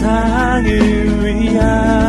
세상을 0.00 1.26
위한 1.26 1.99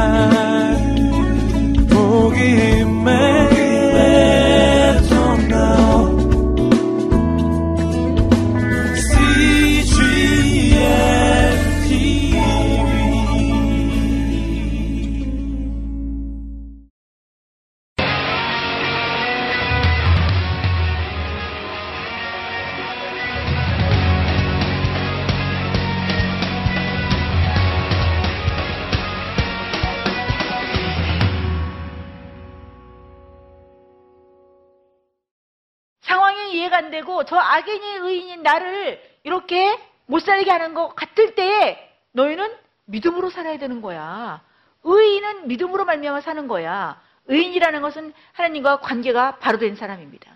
나를 38.41 39.02
이렇게 39.23 39.80
못 40.05 40.20
살게 40.20 40.49
하는 40.52 40.73
것 40.73 40.95
같을 40.95 41.36
때에 41.36 41.77
너희는 42.12 42.54
믿음으로 42.86 43.30
살아야 43.30 43.58
되는 43.58 43.82
거야. 43.82 44.41
의인은 44.84 45.48
믿음으로 45.48 45.86
말미암아 45.86 46.22
사는 46.22 46.48
거야. 46.48 46.99
의인이라는 47.27 47.82
것은 47.82 48.13
하나님과 48.34 48.82
관계가 48.82 49.38
바로 49.38 49.58
된 49.58 49.76
사람입니다. 49.76 50.32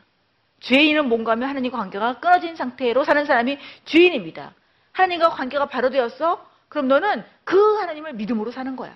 죄인은 0.61 1.09
뭔가 1.09 1.33
하면 1.33 1.49
하나님과 1.49 1.77
관계가 1.77 2.19
끊어진 2.19 2.55
상태로 2.55 3.03
사는 3.03 3.25
사람이 3.25 3.59
주인입니다. 3.85 4.53
하나님과 4.93 5.29
관계가 5.29 5.67
바로 5.67 5.89
되었어? 5.89 6.45
그럼 6.69 6.87
너는 6.87 7.23
그 7.43 7.75
하나님을 7.77 8.13
믿음으로 8.13 8.51
사는 8.51 8.75
거야. 8.75 8.93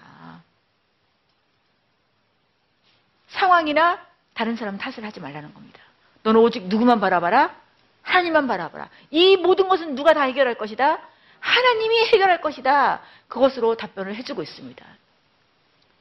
상황이나 3.27 3.99
다른 4.33 4.55
사람 4.55 4.77
탓을 4.77 5.05
하지 5.05 5.19
말라는 5.19 5.53
겁니다. 5.53 5.79
너는 6.23 6.39
오직 6.41 6.67
누구만 6.67 6.99
바라봐라? 6.99 7.55
하나님만 8.01 8.47
바라보라. 8.47 8.89
이 9.11 9.37
모든 9.37 9.67
것은 9.67 9.95
누가 9.95 10.13
다 10.13 10.23
해결할 10.23 10.55
것이다? 10.55 10.99
하나님이 11.39 12.05
해결할 12.07 12.41
것이다. 12.41 13.01
그것으로 13.27 13.75
답변을 13.75 14.15
해주고 14.15 14.41
있습니다. 14.43 14.85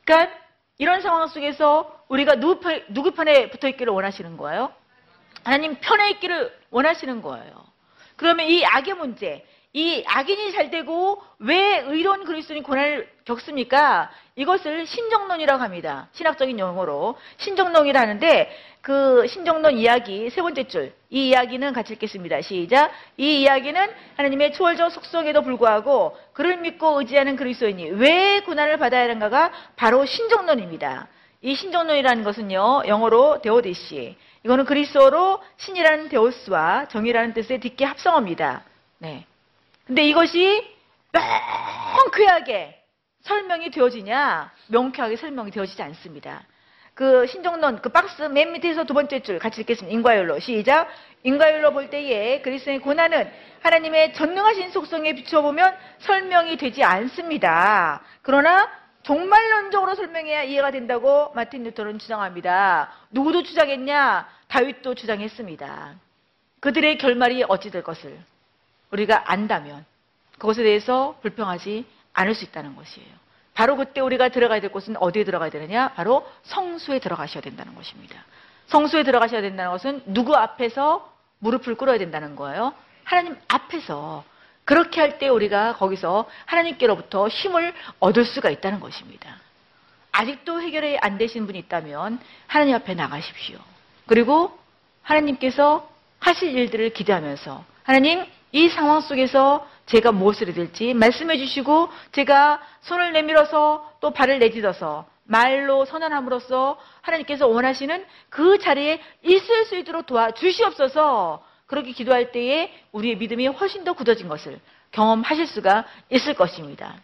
그러니까 0.05 0.35
이런 0.79 1.01
상황 1.03 1.29
속에서 1.29 2.05
우리가 2.09 2.37
누구, 2.37 2.61
편, 2.61 2.85
누구 2.89 3.11
편에 3.11 3.51
붙어 3.51 3.69
있기를 3.69 3.93
원하시는 3.93 4.37
거예요? 4.37 4.73
하나님 5.45 5.77
편에 5.81 6.11
있기를 6.11 6.57
원하시는 6.71 7.23
거예요. 7.23 7.67
그러면 8.17 8.47
이 8.47 8.65
악의 8.65 8.95
문제, 8.95 9.47
이 9.73 10.03
악인이 10.07 10.53
잘 10.53 10.71
되고 10.71 11.23
왜 11.39 11.81
의로운 11.81 12.25
그리스도인이 12.25 12.63
고난을 12.63 13.09
겪습니까? 13.25 14.11
이것을 14.37 14.87
신정론이라고 14.87 15.63
합니다. 15.63 16.09
신학적인 16.13 16.59
용어로 16.59 17.17
신정론이라 17.37 18.01
하는데 18.01 18.51
그 18.81 19.27
신정론 19.27 19.77
이야기 19.77 20.31
세 20.31 20.41
번째 20.43 20.65
줄 20.65 20.99
이 21.11 21.29
이야기는 21.29 21.73
같이 21.73 21.95
읽겠습니다. 21.95 22.43
시작. 22.43 22.91
이 23.17 23.41
이야기는 23.41 23.91
하나님의 24.17 24.53
초월적 24.53 24.93
속성에도 24.93 25.41
불구하고 25.41 26.17
그를 26.35 26.59
믿고 26.59 27.01
의지하는 27.01 27.37
그리스도인이 27.37 27.91
왜 27.93 28.41
고난을 28.41 28.77
받아야 28.77 29.05
하는가가 29.05 29.51
바로 29.77 30.05
신정론입니다. 30.05 31.09
이 31.41 31.55
신정론이라는 31.55 32.25
것은요 32.25 32.83
영어로 32.87 33.41
데오디시 33.41 34.17
이거는 34.45 34.67
그리스어로 34.67 35.41
신이라는 35.57 36.11
데오스와 36.11 36.89
정이라는 36.89 37.33
뜻의 37.33 37.61
딛게 37.61 37.87
합성어입니다. 37.87 38.65
네. 38.99 39.25
근데 39.89 40.03
이것이 40.07 40.77
명쾌하게 41.13 42.79
설명이 43.23 43.71
되어지냐? 43.71 44.53
명쾌하게 44.69 45.17
설명이 45.17 45.51
되어지지 45.51 45.83
않습니다. 45.83 46.43
그 46.93 47.27
신정론 47.27 47.81
그 47.81 47.89
박스 47.89 48.23
맨 48.25 48.53
밑에서 48.53 48.85
두 48.85 48.93
번째 48.93 49.21
줄 49.21 49.39
같이 49.39 49.63
읽겠습니다. 49.63 49.95
인과율로 49.97 50.41
시작. 50.41 50.89
인과율로 51.23 51.73
볼 51.73 51.89
때에 51.89 52.43
그리스도의 52.43 52.81
고난은 52.81 53.31
하나님의 53.63 54.13
전능하신 54.13 54.73
속성에 54.73 55.15
비춰보면 55.15 55.75
설명이 56.01 56.59
되지 56.59 56.85
않습니다. 56.85 58.03
그러나 58.21 58.69
종말론적으로 59.05 59.95
설명해야 59.95 60.43
이해가 60.43 60.71
된다고 60.71 61.33
마틴 61.35 61.63
뉴턴은 61.63 61.99
주장합니다. 61.99 62.93
누구도 63.11 63.43
주장했냐? 63.43 64.29
다윗도 64.49 64.97
주장했습니다. 64.97 65.95
그들의 66.61 66.99
결말이 66.99 67.43
어찌 67.49 67.71
될 67.71 67.83
것을 67.83 68.19
우리가 68.91 69.31
안다면 69.31 69.85
그것에 70.39 70.63
대해서 70.63 71.19
불평하지 71.23 71.85
않을 72.15 72.35
수 72.35 72.45
있다는 72.45 72.77
것이에요. 72.77 73.09
바로 73.55 73.77
그때 73.77 74.01
우리가 74.01 74.29
들어가야 74.29 74.61
될 74.61 74.71
곳은 74.71 74.97
어디에 74.99 75.25
들어가야 75.25 75.51
되느냐? 75.51 75.89
바로 75.95 76.29
성수에 76.45 77.01
들어가셔야 77.01 77.43
된다는 77.43 77.75
것입니다. 77.75 78.25
성수에 78.69 79.03
들어가셔야 79.03 79.41
된다는 79.41 79.73
것은 79.73 80.03
누구 80.07 80.37
앞에서 80.37 81.13
무릎을 81.41 81.75
꿇어야 81.75 81.99
된다는 81.99 82.37
거예요. 82.37 82.73
하나님 83.05 83.37
앞에서 83.49 84.25
그렇게 84.65 85.01
할 85.01 85.19
때 85.19 85.29
우리가 85.29 85.75
거기서 85.75 86.29
하나님께로부터 86.45 87.27
힘을 87.29 87.73
얻을 88.01 88.25
수가 88.25 88.51
있다는 88.51 88.81
것입니다. 88.81 89.39
아직도 90.13 90.61
해결이 90.61 90.99
안 90.99 91.17
되신 91.17 91.47
분이 91.47 91.59
있다면 91.61 92.21
하나님 92.47 92.75
앞에 92.75 92.95
나가십시오. 92.95 93.59
그리고 94.07 94.59
하나님께서 95.03 95.89
하실 96.21 96.57
일들을 96.57 96.93
기대하면서 96.93 97.65
하나님 97.83 98.27
이 98.53 98.69
상황 98.69 99.01
속에서 99.01 99.67
제가 99.87 100.13
무엇을 100.13 100.49
해야 100.49 100.55
될지 100.55 100.95
말씀해 100.95 101.37
주시고 101.39 101.89
제가 102.13 102.61
손을 102.81 103.13
내밀어서 103.13 103.93
또 104.01 104.11
발을 104.13 104.39
내딛어서 104.39 105.07
말로 105.25 105.85
선언함으로써 105.85 106.79
하나님께서 107.03 107.47
원하시는 107.47 108.05
그 108.31 108.59
자리에 108.59 109.01
있을 109.23 109.65
수 109.67 109.77
있도록 109.77 110.07
도와주시옵소서 110.07 111.45
그렇게 111.67 111.93
기도할 111.93 112.33
때에 112.33 112.73
우리의 112.93 113.17
믿음이 113.17 113.47
훨씬 113.49 113.85
더 113.85 113.93
굳어진 113.93 114.29
것을 114.29 114.59
경험하실 114.93 115.47
수가 115.47 115.85
있을 116.09 116.33
것입니다. 116.35 116.97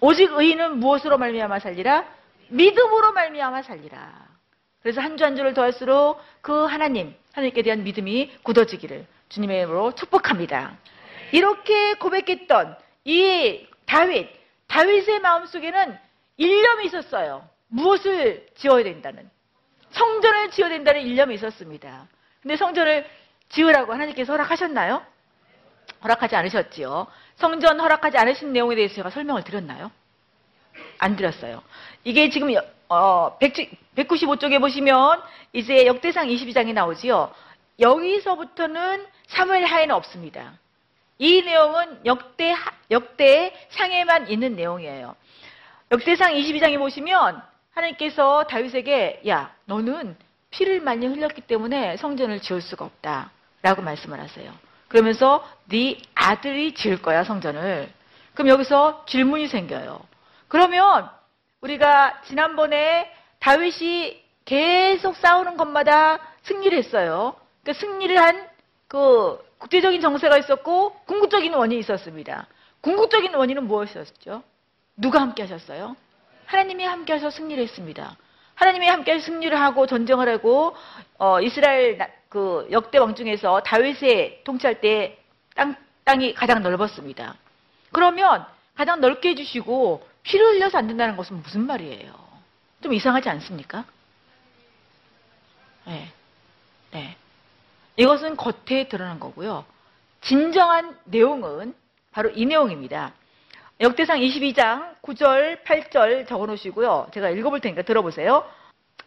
오직 0.00 0.30
의인은 0.32 0.78
무엇으로 0.78 1.16
말미암아 1.16 1.58
살리라? 1.60 2.04
믿음으로 2.48 3.12
말미암아 3.12 3.62
살리라. 3.62 4.28
그래서 4.82 5.00
한 5.00 5.16
주 5.16 5.24
한 5.24 5.36
주를 5.36 5.54
더할수록 5.54 6.20
그 6.42 6.64
하나님, 6.64 7.14
하나님께 7.32 7.62
대한 7.62 7.82
믿음이 7.84 8.30
굳어지기를 8.42 9.06
주님의 9.30 9.58
이름으로 9.58 9.94
축복합니다. 9.94 10.76
이렇게 11.32 11.94
고백했던 11.94 12.76
이 13.04 13.66
다윗, 13.86 14.28
다윗의 14.66 15.20
마음속에는 15.20 15.98
일념이 16.36 16.86
있었어요. 16.86 17.48
무엇을 17.68 18.46
지어야 18.56 18.82
된다는. 18.84 19.30
성전을 19.92 20.50
지어야 20.50 20.70
된다는 20.70 21.02
일념이 21.02 21.34
있었습니다. 21.36 22.06
근데 22.42 22.56
성전을 22.56 23.08
지으라고 23.48 23.92
하나님께서 23.92 24.32
허락하셨나요? 24.32 25.04
허락하지 26.02 26.36
않으셨지요. 26.36 27.06
성전 27.36 27.80
허락하지 27.80 28.16
않으신 28.16 28.52
내용에 28.52 28.74
대해서 28.74 28.96
제가 28.96 29.10
설명을 29.10 29.44
드렸나요? 29.44 29.90
안 30.98 31.16
드렸어요. 31.16 31.62
이게 32.04 32.30
지금 32.30 32.54
어, 32.88 33.38
195쪽에 33.40 34.60
보시면 34.60 35.22
이제 35.52 35.86
역대상 35.86 36.28
22장이 36.28 36.72
나오지요. 36.72 37.32
여기서부터는 37.80 39.06
사무엘 39.28 39.64
하에는 39.64 39.94
없습니다. 39.94 40.52
이 41.18 41.42
내용은 41.42 42.00
역대, 42.04 42.54
역대 42.90 43.54
상에만 43.70 44.30
있는 44.30 44.56
내용이에요. 44.56 45.14
역대상 45.90 46.34
22장에 46.34 46.78
보시면 46.78 47.42
하나님께서 47.72 48.44
다윗에게 48.44 49.22
야 49.28 49.52
너는 49.64 50.16
피를 50.50 50.80
많이 50.80 51.06
흘렸기 51.06 51.42
때문에 51.42 51.96
성전을 51.96 52.40
지을 52.40 52.60
수가 52.60 52.84
없다 52.84 53.30
라고 53.62 53.82
말씀을 53.82 54.20
하세요. 54.20 54.52
그러면서 54.88 55.46
네 55.66 55.98
아들이 56.14 56.74
지을 56.74 57.02
거야 57.02 57.24
성전을. 57.24 57.90
그럼 58.34 58.48
여기서 58.48 59.04
질문이 59.06 59.48
생겨요. 59.48 60.00
그러면 60.48 61.08
우리가 61.60 62.22
지난번에 62.22 63.12
다윗이 63.38 64.22
계속 64.44 65.16
싸우는 65.16 65.56
것마다 65.56 66.18
승리를 66.42 66.76
했어요. 66.76 67.36
그 67.70 67.74
승리를 67.74 68.16
한 68.18 68.50
그 68.90 69.38
국제적인 69.58 70.00
정세가 70.00 70.36
있었고 70.38 70.96
궁극적인 71.06 71.54
원인이 71.54 71.78
있었습니다. 71.78 72.48
궁극적인 72.80 73.32
원인은 73.32 73.68
무엇이었죠? 73.68 74.42
누가 74.96 75.20
함께 75.20 75.44
하셨어요? 75.44 75.94
하나님이 76.46 76.84
함께 76.84 77.12
하셔서 77.12 77.36
승리를 77.36 77.62
했습니다. 77.62 78.16
하나님이 78.56 78.88
함께 78.88 79.20
승리를 79.20 79.56
하고 79.58 79.86
전쟁을 79.86 80.28
하고 80.28 80.74
어, 81.18 81.40
이스라엘 81.40 81.98
그 82.28 82.66
역대 82.72 82.98
왕 82.98 83.14
중에서 83.14 83.60
다윗의 83.60 84.42
통치할 84.42 84.80
때 84.80 85.16
땅, 85.54 85.76
땅이 86.02 86.34
가장 86.34 86.64
넓었습니다. 86.64 87.36
그러면 87.92 88.44
가장 88.74 89.00
넓게 89.00 89.30
해주시고 89.30 90.04
피를 90.24 90.56
흘려서 90.56 90.78
안 90.78 90.88
된다는 90.88 91.16
것은 91.16 91.40
무슨 91.42 91.64
말이에요? 91.64 92.12
좀 92.82 92.92
이상하지 92.92 93.28
않습니까? 93.28 93.84
네. 95.86 96.12
네. 96.90 97.16
이것은 98.00 98.36
겉에 98.36 98.88
드러난 98.88 99.20
거고요. 99.20 99.66
진정한 100.22 100.96
내용은 101.04 101.74
바로 102.12 102.30
이 102.30 102.46
내용입니다. 102.46 103.12
역대상 103.78 104.20
22장 104.20 104.94
9절, 105.02 105.64
8절 105.64 106.26
적어 106.26 106.46
놓으시고요. 106.46 107.08
제가 107.12 107.28
읽어볼 107.28 107.60
테니까 107.60 107.82
들어보세요. 107.82 108.48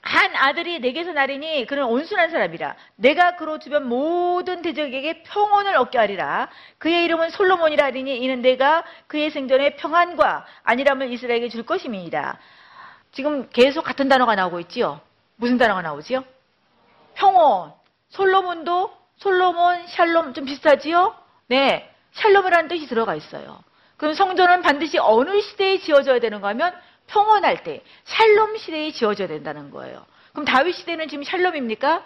한 0.01 0.35
아들이 0.35 0.79
내게서 0.79 1.13
나리니 1.13 1.65
그는 1.65 1.85
온순한 1.85 2.29
사람이라 2.29 2.75
내가 2.97 3.35
그로 3.35 3.57
주변 3.57 3.87
모든 3.87 4.61
대적에게 4.61 5.23
평온을 5.23 5.75
얻게 5.77 5.97
하리라 5.97 6.49
그의 6.77 7.05
이름은 7.05 7.29
솔로몬이라 7.29 7.85
하리니 7.85 8.17
이는 8.17 8.41
내가 8.41 8.83
그의 9.07 9.31
생전에 9.31 9.77
평안과 9.77 10.45
안일함을 10.63 11.09
이스라엘에게 11.13 11.47
줄 11.47 11.65
것임이니라 11.65 12.37
지금 13.13 13.47
계속 13.49 13.83
같은 13.83 14.09
단어가 14.09 14.35
나오고 14.35 14.59
있지요 14.61 14.99
무슨 15.37 15.57
단어가 15.57 15.81
나오지요 15.81 16.25
평온 17.13 17.71
솔로몬도 18.13 18.91
솔로몬 19.17 19.85
샬롬 19.87 20.33
좀 20.33 20.45
비슷하지요 20.45 21.15
네 21.47 21.89
샬롬이라는 22.13 22.67
뜻이 22.69 22.87
들어가 22.87 23.15
있어요 23.15 23.63
그럼 23.97 24.13
성전은 24.15 24.61
반드시 24.63 24.97
어느 24.97 25.39
시대에 25.41 25.77
지어져야 25.79 26.19
되는가 26.19 26.49
하면 26.49 26.73
평온할 27.07 27.63
때 27.63 27.81
샬롬 28.05 28.57
시대에 28.57 28.91
지어져야 28.91 29.27
된다는 29.27 29.71
거예요. 29.71 30.05
그럼 30.31 30.45
다윗 30.45 30.73
시대는 30.75 31.07
지금 31.07 31.23
샬롬입니까? 31.23 32.03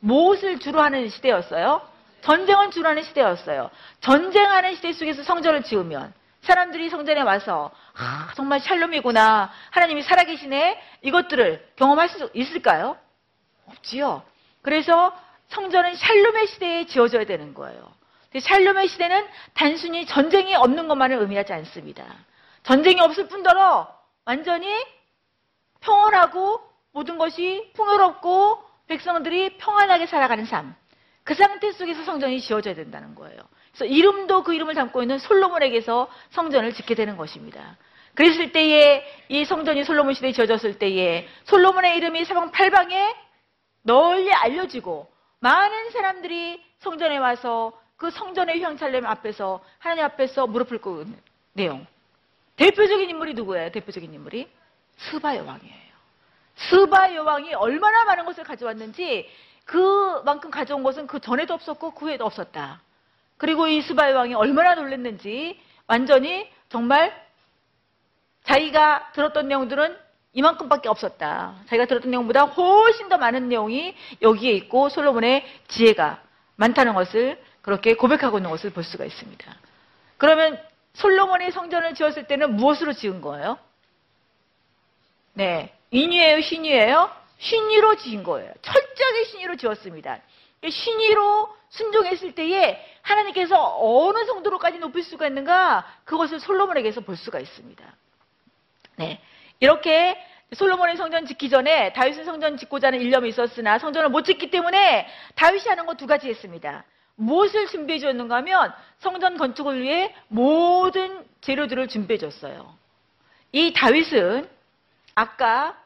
무엇을 0.00 0.58
주로 0.58 0.80
하는 0.80 1.08
시대였어요? 1.08 1.82
전쟁은 2.22 2.70
주로 2.70 2.88
하는 2.88 3.02
시대였어요. 3.02 3.70
전쟁하는 4.00 4.74
시대 4.74 4.92
속에서 4.92 5.22
성전을 5.22 5.62
지으면 5.62 6.12
사람들이 6.42 6.88
성전에 6.88 7.20
와서 7.20 7.70
아, 7.96 8.30
정말 8.34 8.60
샬롬이구나. 8.60 9.52
하나님이 9.70 10.02
살아계시네. 10.02 10.80
이것들을 11.02 11.68
경험할 11.76 12.08
수 12.08 12.30
있을까요? 12.32 12.96
없지요. 13.66 14.22
그래서 14.62 15.12
성전은 15.48 15.94
샬롬의 15.94 16.46
시대에 16.46 16.86
지어져야 16.86 17.24
되는 17.24 17.54
거예요. 17.54 17.92
샬롬의 18.38 18.88
시대는 18.88 19.26
단순히 19.54 20.06
전쟁이 20.06 20.54
없는 20.54 20.88
것만을 20.88 21.18
의미하지 21.18 21.52
않습니다. 21.52 22.04
전쟁이 22.62 23.00
없을 23.00 23.28
뿐더러 23.28 23.88
완전히 24.24 24.68
평온하고 25.80 26.60
모든 26.92 27.16
것이 27.18 27.70
풍요롭고 27.74 28.62
백성들이 28.88 29.56
평안하게 29.58 30.06
살아가는 30.06 30.44
삶. 30.44 30.74
그 31.24 31.34
상태 31.34 31.72
속에서 31.72 32.04
성전이 32.04 32.40
지어져야 32.40 32.74
된다는 32.74 33.14
거예요. 33.14 33.38
그래서 33.72 33.84
이름도 33.84 34.42
그 34.42 34.54
이름을 34.54 34.74
담고 34.74 35.02
있는 35.02 35.18
솔로몬에게서 35.18 36.08
성전을 36.30 36.74
짓게 36.74 36.94
되는 36.94 37.16
것입니다. 37.16 37.76
그랬을 38.14 38.52
때에 38.52 39.04
이 39.28 39.44
성전이 39.44 39.84
솔로몬 39.84 40.14
시대에 40.14 40.32
지어졌을 40.32 40.78
때에 40.78 41.28
솔로몬의 41.44 41.96
이름이 41.98 42.24
사방 42.24 42.50
팔방에 42.50 43.14
널리 43.82 44.32
알려지고 44.32 45.08
많은 45.40 45.90
사람들이 45.90 46.62
성전에 46.78 47.16
와서 47.18 47.72
그 47.96 48.10
성전의 48.10 48.58
휘황찬렘 48.58 49.06
앞에서 49.06 49.62
하나님 49.78 50.04
앞에서 50.04 50.46
무릎을 50.46 50.78
꿇는 50.78 51.16
내용. 51.52 51.86
대표적인 52.56 53.10
인물이 53.10 53.34
누구예요? 53.34 53.70
대표적인 53.70 54.12
인물이 54.12 54.48
스바 54.96 55.36
여왕이에요. 55.36 55.88
스바 56.56 57.14
여왕이 57.14 57.54
얼마나 57.54 58.04
많은 58.04 58.24
것을 58.24 58.44
가져왔는지 58.44 59.28
그만큼 59.64 60.50
가져온 60.50 60.82
것은 60.82 61.06
그 61.06 61.20
전에도 61.20 61.54
없었고 61.54 61.92
그 61.92 62.06
후에도 62.06 62.24
없었다. 62.24 62.80
그리고 63.36 63.68
이 63.68 63.82
스바 63.82 64.10
여왕이 64.10 64.34
얼마나 64.34 64.74
놀랐는지 64.74 65.60
완전히 65.86 66.50
정말 66.68 67.14
자기가 68.44 69.12
들었던 69.12 69.46
내용들은 69.46 69.96
이만큼밖에 70.32 70.88
없었다. 70.88 71.54
자기가 71.66 71.86
들었던 71.86 72.10
내용보다 72.10 72.44
훨씬 72.44 73.08
더 73.08 73.18
많은 73.18 73.48
내용이 73.48 73.94
여기에 74.22 74.52
있고 74.52 74.88
솔로몬의 74.88 75.44
지혜가 75.68 76.22
많다는 76.56 76.94
것을 76.94 77.42
그렇게 77.62 77.94
고백하고 77.94 78.38
있는 78.38 78.50
것을 78.50 78.70
볼 78.70 78.84
수가 78.84 79.04
있습니다. 79.04 79.56
그러면 80.16 80.60
솔로몬이 80.94 81.50
성전을 81.50 81.94
지었을 81.94 82.26
때는 82.26 82.56
무엇으로 82.56 82.92
지은 82.92 83.20
거예요? 83.20 83.58
네. 85.34 85.72
인위예요? 85.90 86.40
신위예요? 86.40 87.10
신위로 87.38 87.96
지은 87.96 88.24
거예요. 88.24 88.52
철저하게 88.62 89.24
신위로 89.24 89.56
지었습니다. 89.56 90.18
신위로 90.68 91.56
순종했을 91.70 92.34
때에 92.34 92.84
하나님께서 93.02 93.78
어느 93.80 94.26
정도로까지 94.26 94.78
높일 94.78 95.04
수가 95.04 95.28
있는가 95.28 95.86
그것을 96.04 96.40
솔로몬에게서 96.40 97.02
볼 97.02 97.16
수가 97.16 97.38
있습니다. 97.38 97.84
네. 98.96 99.20
이렇게 99.60 100.16
솔로몬의 100.54 100.96
성전 100.96 101.26
짓기 101.26 101.50
전에 101.50 101.92
다윗은 101.92 102.24
성전 102.24 102.56
짓고자 102.56 102.88
하는 102.88 103.00
일념이 103.00 103.28
있었으나 103.28 103.78
성전을 103.78 104.08
못 104.08 104.24
짓기 104.24 104.50
때문에 104.50 105.06
다윗이 105.34 105.64
하는 105.68 105.84
거 105.86 105.94
두 105.94 106.06
가지 106.06 106.28
했습니다. 106.28 106.84
무엇을 107.16 107.66
준비해 107.66 107.98
줬는가 107.98 108.36
하면 108.36 108.72
성전 108.98 109.36
건축을 109.36 109.82
위해 109.82 110.14
모든 110.28 111.24
재료들을 111.40 111.88
준비해 111.88 112.16
줬어요. 112.16 112.72
이 113.52 113.72
다윗은 113.72 114.48
아까 115.14 115.76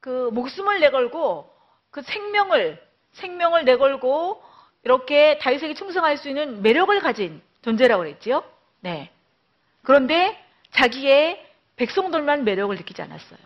그 0.00 0.30
목숨을 0.32 0.80
내걸고 0.80 1.52
그 1.90 2.02
생명을 2.02 2.82
생명을 3.12 3.64
내걸고 3.64 4.42
이렇게 4.84 5.38
다윗에게 5.38 5.74
충성할 5.74 6.16
수 6.16 6.28
있는 6.28 6.62
매력을 6.62 6.98
가진 7.00 7.42
존재라고 7.62 8.02
그랬지요. 8.04 8.42
네. 8.80 9.10
그런데 9.82 10.42
자기의 10.70 11.47
백성들만 11.78 12.44
매력을 12.44 12.74
느끼지 12.76 13.02
않았어요. 13.02 13.38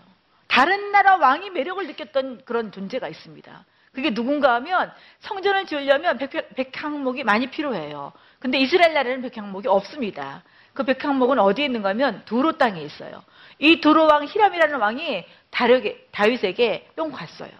다른 0.48 0.92
나라 0.92 1.16
왕이 1.16 1.50
매력을 1.50 1.86
느꼈던 1.86 2.42
그런 2.44 2.72
존재가 2.72 3.08
있습니다. 3.08 3.64
그게 3.92 4.12
누군가 4.12 4.54
하면 4.54 4.90
성전을 5.20 5.66
지으려면 5.66 6.18
백, 6.18 6.82
항목이 6.82 7.24
많이 7.24 7.48
필요해요. 7.48 8.12
근데 8.38 8.58
이스라엘 8.58 8.94
나라는 8.94 9.22
백항목이 9.22 9.68
없습니다. 9.68 10.42
그 10.72 10.84
백항목은 10.84 11.38
어디에 11.38 11.66
있는가 11.66 11.90
하면 11.90 12.22
두로 12.24 12.56
땅에 12.58 12.80
있어요. 12.82 13.22
이 13.58 13.80
두로 13.80 14.06
왕 14.06 14.24
히람이라는 14.26 14.78
왕이 14.78 15.24
다르게, 15.50 16.08
다윗에게 16.10 16.88
뿅 16.96 17.12
갔어요. 17.12 17.50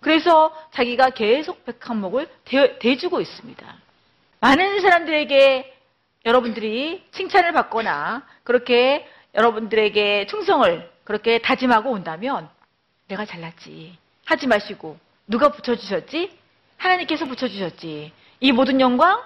그래서 0.00 0.54
자기가 0.72 1.10
계속 1.10 1.64
백항목을 1.64 2.28
대, 2.44 2.78
대주고 2.78 3.20
있습니다. 3.20 3.76
많은 4.40 4.80
사람들에게 4.80 5.74
여러분들이 6.24 7.04
칭찬을 7.10 7.52
받거나 7.52 8.26
그렇게 8.44 9.08
여러분들에게 9.34 10.26
충성을 10.26 10.90
그렇게 11.04 11.38
다짐하고 11.38 11.90
온다면 11.90 12.48
내가 13.08 13.24
잘났지 13.24 13.98
하지 14.24 14.46
마시고 14.46 14.98
누가 15.26 15.50
붙여주셨지? 15.50 16.38
하나님께서 16.76 17.24
붙여주셨지. 17.26 18.12
이 18.40 18.52
모든 18.52 18.80
영광 18.80 19.22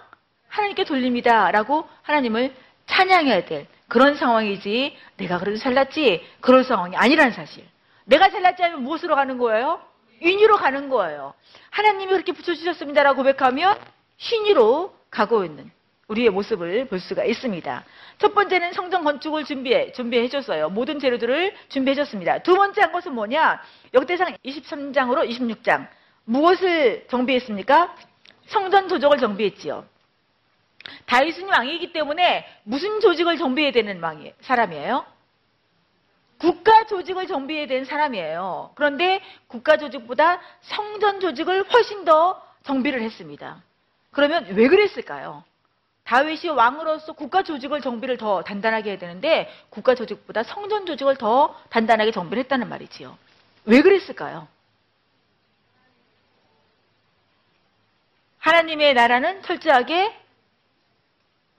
하나님께 0.49 0.84
돌립니다. 0.84 1.50
라고 1.50 1.88
하나님을 2.02 2.55
찬양해야 2.87 3.44
될 3.44 3.66
그런 3.88 4.17
상황이지 4.17 4.96
내가 5.17 5.38
그래도 5.38 5.58
잘났지 5.58 6.24
그럴 6.41 6.65
상황이 6.65 6.96
아니라는 6.96 7.32
사실. 7.32 7.65
내가 8.05 8.31
잘났지 8.31 8.62
하면 8.62 8.82
무엇으로 8.82 9.15
가는 9.15 9.38
거예요? 9.38 9.81
인위로 10.20 10.56
가는 10.56 10.88
거예요. 10.88 11.34
하나님이 11.70 12.12
그렇게 12.12 12.32
붙여주셨습니다라고 12.32 13.19
고백하면 13.19 13.79
신위로 14.17 14.94
가고 15.10 15.44
있는 15.44 15.70
우리의 16.08 16.31
모습을 16.31 16.86
볼 16.86 17.00
수가 17.00 17.24
있습니다. 17.24 17.84
첫 18.19 18.34
번째는 18.34 18.72
성전 18.72 19.05
건축을 19.05 19.44
준비해, 19.44 19.93
준비해 19.93 20.29
줬어요. 20.29 20.70
모든 20.70 20.98
재료들을 20.98 21.55
준비해 21.69 21.94
줬습니다. 21.94 22.38
두 22.38 22.56
번째 22.56 22.81
한 22.81 22.93
것은 22.93 23.15
뭐냐? 23.15 23.60
역대상 23.94 24.36
23장으로 24.44 25.29
26장. 25.29 25.86
무엇을 26.24 27.06
정비했습니까? 27.08 27.94
성전 28.46 28.88
조직을 28.88 29.19
정비했지요. 29.19 29.84
다윗은 31.05 31.48
왕이기 31.48 31.93
때문에 31.93 32.46
무슨 32.65 33.00
조직을 33.00 33.36
정비해야 33.36 33.72
되는 33.72 34.00
왕이 34.00 34.32
사람이에요? 34.41 35.05
국가 36.38 36.84
조직을 36.84 37.27
정비해야 37.27 37.67
되는 37.67 37.84
사람이에요. 37.84 38.70
그런데 38.74 39.20
국가 39.48 39.77
조직보다 39.77 40.41
성전 40.62 41.20
조직을 41.20 41.65
훨씬 41.65 42.05
더 42.05 42.43
정비를 42.62 43.03
했습니다. 43.03 43.62
그러면 44.10 44.46
왜 44.50 44.69
그랬을까요? 44.69 45.44
다윗이 46.08 46.48
왕으로서 46.48 47.12
국가 47.12 47.43
조직을 47.43 47.82
정비를 47.82 48.17
더 48.17 48.43
단단하게 48.43 48.91
해야 48.91 48.98
되는데 48.98 49.53
국가 49.69 49.94
조직보다 49.94 50.43
성전 50.43 50.86
조직을 50.86 51.17
더 51.17 51.55
단단하게 51.69 52.12
정비를 52.12 52.44
했다는 52.44 52.67
말이지요. 52.70 53.19
왜 53.67 53.82
그랬을까요? 53.82 54.48
하나님의 58.38 58.94
나라는 58.94 59.43
철저하게 59.43 60.17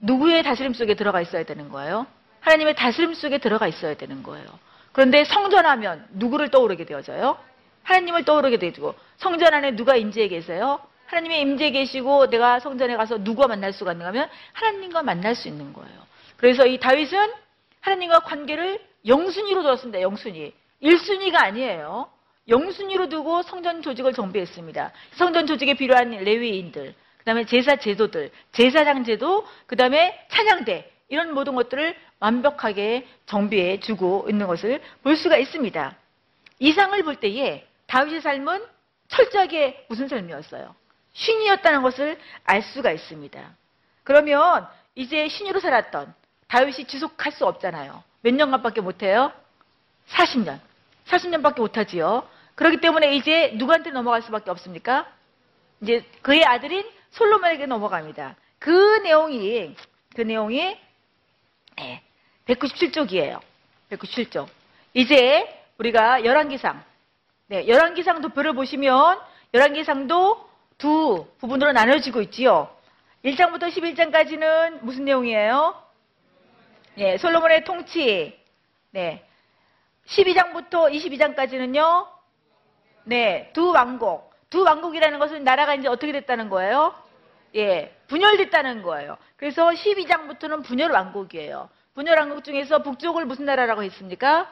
누구의 0.00 0.42
다스림 0.42 0.74
속에 0.74 0.94
들어가 0.94 1.20
있어야 1.20 1.44
되는 1.44 1.68
거예요? 1.68 2.08
하나님의 2.40 2.74
다스림 2.74 3.14
속에 3.14 3.38
들어가 3.38 3.68
있어야 3.68 3.94
되는 3.94 4.24
거예요. 4.24 4.46
그런데 4.90 5.24
성전하면 5.26 6.08
누구를 6.14 6.50
떠오르게 6.50 6.86
되어져요? 6.86 7.38
하나님을 7.84 8.24
떠오르게 8.24 8.58
되고 8.58 8.96
성전 9.18 9.54
안에 9.54 9.76
누가 9.76 9.94
임재해 9.94 10.26
계세요? 10.26 10.80
하나님의 11.10 11.40
임재 11.40 11.72
계시고 11.72 12.30
내가 12.30 12.60
성전에 12.60 12.96
가서 12.96 13.18
누구와 13.18 13.48
만날 13.48 13.72
수가 13.72 13.92
있는가 13.92 14.08
하면 14.08 14.28
하나님과 14.52 15.02
만날 15.02 15.34
수 15.34 15.48
있는 15.48 15.72
거예요. 15.72 16.06
그래서 16.36 16.66
이 16.66 16.78
다윗은 16.78 17.32
하나님과 17.80 18.20
관계를 18.20 18.80
영순위로 19.06 19.62
두었습니다. 19.62 20.00
영순위. 20.02 20.52
1순위가 20.82 21.34
아니에요. 21.42 22.08
영순위로 22.48 23.08
두고 23.08 23.42
성전 23.42 23.82
조직을 23.82 24.12
정비했습니다. 24.12 24.92
성전 25.12 25.46
조직에 25.46 25.74
필요한 25.74 26.10
레위인들, 26.10 26.94
그 27.18 27.24
다음에 27.24 27.44
제사 27.44 27.76
제도들, 27.76 28.30
제사장 28.52 29.04
제도, 29.04 29.46
그 29.66 29.76
다음에 29.76 30.26
찬양대, 30.30 30.90
이런 31.08 31.34
모든 31.34 31.54
것들을 31.54 31.96
완벽하게 32.20 33.06
정비해 33.26 33.80
주고 33.80 34.26
있는 34.28 34.46
것을 34.46 34.80
볼 35.02 35.16
수가 35.16 35.36
있습니다. 35.36 35.96
이상을 36.60 37.02
볼 37.02 37.16
때에 37.16 37.66
다윗의 37.86 38.20
삶은 38.20 38.64
철저하게 39.08 39.86
무슨 39.88 40.08
삶이었어요? 40.08 40.79
신이었다는 41.12 41.82
것을 41.82 42.18
알 42.44 42.62
수가 42.62 42.92
있습니다. 42.92 43.56
그러면 44.04 44.68
이제 44.94 45.28
신으로 45.28 45.60
살았던 45.60 46.14
다윗이 46.48 46.86
지속할 46.86 47.32
수 47.32 47.46
없잖아요. 47.46 48.02
몇 48.22 48.34
년간밖에 48.34 48.80
못해요? 48.80 49.32
40년. 50.08 50.60
40년밖에 51.06 51.58
못하지요. 51.58 52.28
그렇기 52.54 52.78
때문에 52.80 53.14
이제 53.14 53.52
누구한테 53.54 53.90
넘어갈 53.90 54.22
수밖에 54.22 54.50
없습니까? 54.50 55.06
이제 55.80 56.04
그의 56.22 56.44
아들인 56.44 56.88
솔로몬에게 57.10 57.66
넘어갑니다. 57.66 58.36
그 58.58 58.70
내용이 59.02 59.74
그 60.14 60.20
내용이 60.22 60.76
197쪽이에요. 62.46 63.40
197쪽. 63.90 64.48
이제 64.92 65.62
우리가 65.78 66.24
열왕기상 66.24 66.82
네, 67.46 67.66
열왕기상 67.66 68.20
도표를 68.20 68.52
보시면 68.52 69.18
열왕기상도 69.54 70.49
두 70.80 71.26
부분으로 71.38 71.72
나눠지고 71.72 72.22
있지요. 72.22 72.74
1장부터 73.22 73.68
11장까지는 73.68 74.82
무슨 74.82 75.04
내용이에요? 75.04 75.74
네, 76.94 77.18
솔로몬의 77.18 77.64
통치. 77.64 78.40
네. 78.90 79.22
12장부터 80.06 80.90
22장까지는요. 80.90 82.06
네, 83.04 83.50
두 83.52 83.70
왕국. 83.72 84.30
두 84.48 84.62
왕국이라는 84.62 85.18
것은 85.18 85.44
나라가 85.44 85.74
이제 85.74 85.86
어떻게 85.86 86.12
됐다는 86.12 86.48
거예요? 86.48 86.94
예, 87.56 87.94
분열됐다는 88.08 88.82
거예요. 88.82 89.18
그래서 89.36 89.68
12장부터는 89.68 90.64
분열 90.64 90.92
왕국이에요. 90.92 91.68
분열 91.94 92.18
왕국 92.18 92.42
중에서 92.42 92.82
북쪽을 92.82 93.26
무슨 93.26 93.44
나라라고 93.44 93.82
했습니까? 93.82 94.50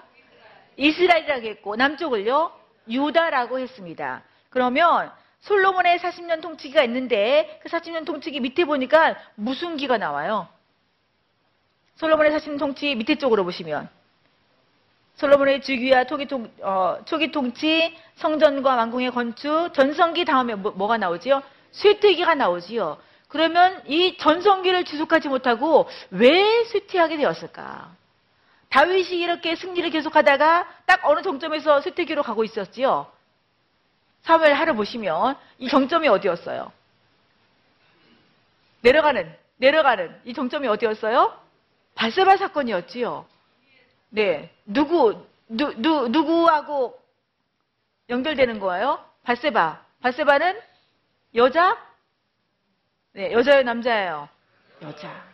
이스라엘이라고 0.76 1.46
했고 1.46 1.76
남쪽을요 1.76 2.52
유다라고 2.88 3.58
했습니다. 3.60 4.22
그러면 4.50 5.10
솔로몬의 5.40 5.98
40년 5.98 6.40
통치기가 6.40 6.82
있는데 6.84 7.60
그 7.62 7.68
40년 7.68 8.04
통치기 8.04 8.40
밑에 8.40 8.64
보니까 8.64 9.16
무슨 9.34 9.76
기가 9.76 9.98
나와요? 9.98 10.48
솔로몬의 11.96 12.32
40년 12.32 12.58
통치 12.58 12.94
밑에 12.94 13.16
쪽으로 13.16 13.44
보시면 13.44 13.88
솔로몬의 15.16 15.62
주기와 15.62 16.04
초기, 16.04 16.26
통, 16.26 16.48
어, 16.62 16.98
초기 17.04 17.32
통치, 17.32 17.96
성전과 18.16 18.76
왕궁의 18.76 19.10
건축, 19.10 19.70
전성기 19.74 20.24
다음에 20.24 20.54
뭐, 20.54 20.86
가 20.86 20.96
나오지요? 20.96 21.42
쇠퇴기가 21.72 22.36
나오지요. 22.36 22.98
그러면 23.26 23.82
이 23.86 24.16
전성기를 24.16 24.84
지속하지 24.84 25.28
못하고 25.28 25.88
왜 26.10 26.64
쇠퇴하게 26.64 27.16
되었을까? 27.16 27.90
다윗이 28.70 29.18
이렇게 29.18 29.56
승리를 29.56 29.90
계속하다가 29.90 30.68
딱 30.86 31.00
어느 31.04 31.22
정점에서 31.22 31.80
쇠퇴기로 31.80 32.22
가고 32.22 32.44
있었지요. 32.44 33.10
사무엘 34.22 34.54
하루 34.54 34.74
보시면 34.74 35.36
이 35.58 35.68
정점이 35.68 36.08
어디였어요? 36.08 36.72
내려가는 38.82 39.34
내려가는 39.56 40.20
이 40.24 40.34
정점이 40.34 40.68
어디였어요? 40.68 41.38
발세바 41.94 42.36
사건이었지요. 42.36 43.26
네, 44.10 44.50
누구 44.64 45.26
누, 45.48 45.74
누 45.80 46.08
누구하고 46.08 46.98
연결되는 48.08 48.60
거예요? 48.60 49.04
발세바. 49.24 49.84
발세바는 50.00 50.60
여자? 51.34 51.76
네, 53.12 53.32
여자예요, 53.32 53.62
남자예요? 53.64 54.28
여자. 54.82 55.24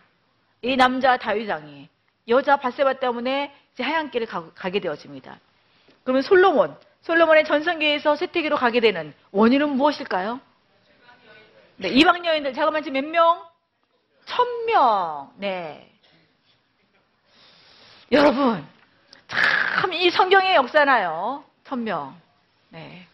이 0.62 0.76
남자 0.76 1.18
다윗왕이 1.18 1.88
여자 2.28 2.56
바세바 2.56 2.94
때문에 2.94 3.54
이제 3.74 3.82
하얀 3.82 4.10
길을 4.10 4.26
가, 4.26 4.70
게 4.70 4.80
되어집니다. 4.80 5.38
그러면 6.02 6.22
솔로몬, 6.22 6.76
솔로몬의 7.04 7.44
전성기에서 7.44 8.16
세태기로 8.16 8.56
가게 8.56 8.80
되는 8.80 9.12
원인은 9.30 9.70
무엇일까요? 9.76 10.40
네, 11.76 11.88
이방 11.88 12.24
여인들 12.24 12.54
잠깐만 12.54 12.82
지금 12.82 13.00
몇 13.00 13.04
명? 13.10 13.42
천 14.26 14.46
명. 14.66 15.30
네. 15.36 15.90
여러분, 18.12 18.64
참 19.28 19.92
이 19.92 20.10
성경의 20.10 20.54
역사나요. 20.56 21.44
천 21.64 21.84
명. 21.84 22.16
네. 22.70 23.06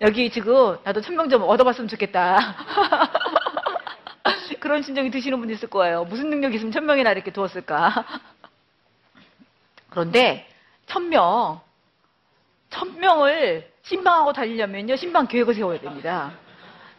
여기 0.00 0.30
지금 0.30 0.78
나도 0.84 1.00
천 1.02 1.14
명 1.16 1.28
좀 1.28 1.42
얻어봤으면 1.42 1.88
좋겠다. 1.88 2.38
그런 4.60 4.82
심정이 4.82 5.10
드시는 5.10 5.38
분 5.38 5.50
있을 5.50 5.68
거예요. 5.68 6.04
무슨 6.04 6.30
능력이 6.30 6.56
있으면 6.56 6.72
천 6.72 6.86
명이나 6.86 7.12
이렇게 7.12 7.30
두었을까? 7.30 8.04
그런데 9.90 10.48
천 10.86 11.08
명, 11.10 11.60
천 12.70 12.98
명을 12.98 13.70
신방하고 13.82 14.32
달리려면요, 14.32 14.96
신방 14.96 15.26
계획을 15.28 15.54
세워야 15.54 15.80
됩니다. 15.80 16.32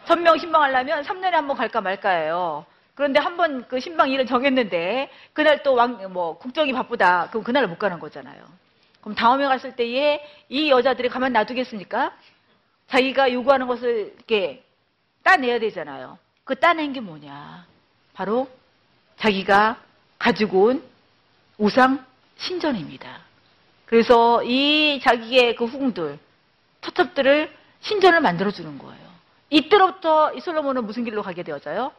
천명 0.05 0.37
신방하려면 0.37 1.03
3년에 1.03 1.31
한 1.31 1.47
번 1.47 1.57
갈까 1.57 1.81
말까예요. 1.81 2.65
그런데 2.95 3.19
한 3.19 3.35
번 3.37 3.67
그 3.67 3.79
신방 3.79 4.09
일을 4.09 4.25
정했는데 4.25 5.11
그날 5.33 5.61
또 5.63 5.73
왕, 5.75 6.11
뭐 6.13 6.37
국정이 6.37 6.71
바쁘다. 6.73 7.27
그럼 7.29 7.43
그날을 7.43 7.67
못 7.67 7.77
가는 7.77 7.99
거잖아요. 7.99 8.41
그럼 9.01 9.15
다음에 9.15 9.45
갔을 9.45 9.75
때에 9.75 10.21
이 10.49 10.69
여자들이 10.71 11.09
가만 11.09 11.33
놔두겠습니까? 11.33 12.11
자기가 12.87 13.31
요구하는 13.33 13.67
것을 13.67 14.13
이렇게 14.15 14.63
따내야 15.23 15.59
되잖아요. 15.59 16.17
그 16.45 16.55
따낸 16.55 16.93
게 16.93 17.01
뭐냐? 17.01 17.65
바로 18.13 18.49
자기가 19.17 19.77
가지고 20.17 20.63
온 20.67 20.83
우상 21.57 22.03
신전입니다. 22.37 23.26
그래서 23.87 24.43
이 24.43 24.99
자기의 25.01 25.55
그 25.55 25.65
후궁들, 25.65 26.19
터첩들을 26.81 27.55
신전을 27.81 28.21
만들어주는 28.21 28.77
거예요. 28.77 29.07
이때로부터 29.49 30.33
이 30.33 30.41
솔로몬은 30.41 30.85
무슨 30.85 31.03
길로 31.05 31.23
가게 31.23 31.41
되어져요? 31.43 31.93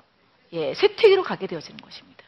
예, 0.53 0.75
쇠퇴기로 0.75 1.23
가게 1.23 1.47
되어지는 1.47 1.81
것입니다. 1.81 2.25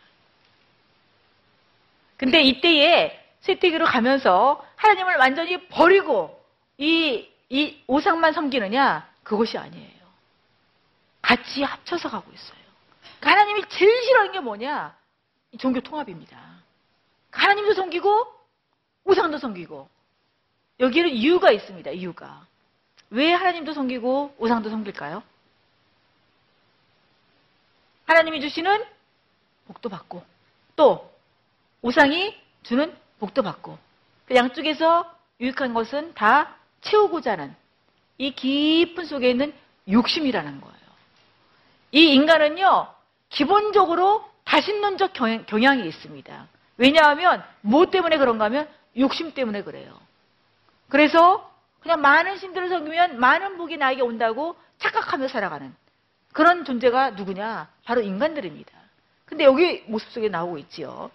근데 2.17 2.43
이때에 2.43 3.19
쇠퇴기로 3.43 3.85
가면서 3.85 4.65
하나님을 4.77 5.17
완전히 5.17 5.67
버리고 5.69 6.43
이, 6.79 7.29
이 7.51 7.83
오상만 7.87 8.33
섬기느냐? 8.33 9.09
그것이 9.23 9.59
아니에요. 9.59 10.01
같이 11.21 11.63
합쳐서 11.63 12.09
가고 12.09 12.31
있어요. 12.33 12.59
그러니까 13.21 13.31
하나님이 13.31 13.69
제일 13.69 14.03
싫어하는 14.05 14.33
게 14.33 14.41
뭐냐? 14.41 14.97
종교 15.59 15.81
통합입니다. 15.81 16.39
하나님도 17.31 17.75
섬기고 17.75 18.40
우상도 19.05 19.39
섬기고 19.39 19.89
여기에는 20.81 21.13
이유가 21.13 21.51
있습니다. 21.51 21.91
이유가 21.91 22.47
왜 23.11 23.33
하나님도 23.33 23.73
섬기고 23.73 24.35
우상도 24.39 24.71
섬길까요? 24.71 25.23
하나님이 28.07 28.41
주시는 28.41 28.85
복도 29.67 29.89
받고 29.89 30.25
또 30.77 31.13
우상이 31.83 32.37
주는 32.63 32.95
복도 33.19 33.43
받고 33.43 33.79
그 34.27 34.35
양쪽에서 34.35 35.13
유익한 35.41 35.75
것은 35.75 36.15
다 36.15 36.57
채우고자 36.81 37.33
하는 37.33 37.55
이 38.19 38.33
깊은 38.35 39.05
속에 39.07 39.31
있는 39.31 39.55
욕심이라는 39.91 40.61
거예요. 40.61 40.77
이 41.93 42.15
인간은요 42.15 42.93
기본적으로 43.29 44.29
다신론적 44.45 45.13
경향이 45.47 45.87
있습니다. 45.87 46.49
왜냐하면 46.77 47.45
뭐 47.61 47.87
때문에 47.87 48.19
그런가 48.19 48.47
하면 48.47 48.69
욕심 48.97 49.33
때문에 49.35 49.63
그래요. 49.63 49.99
그래서 50.89 51.51
그냥 51.81 52.01
많은 52.01 52.37
신들을 52.39 52.69
섬기면 52.69 53.19
많은 53.19 53.57
복이 53.57 53.77
나에게 53.77 54.03
온다고 54.03 54.57
착각하며 54.79 55.29
살아가는 55.29 55.75
그런 56.33 56.65
존재가 56.65 57.11
누구냐? 57.11 57.69
바로 57.85 58.01
인간들입니다. 58.03 58.73
근데 59.25 59.45
여기 59.45 59.85
모습 59.87 60.11
속에 60.11 60.29
나오고 60.29 60.59
있지요. 60.59 61.11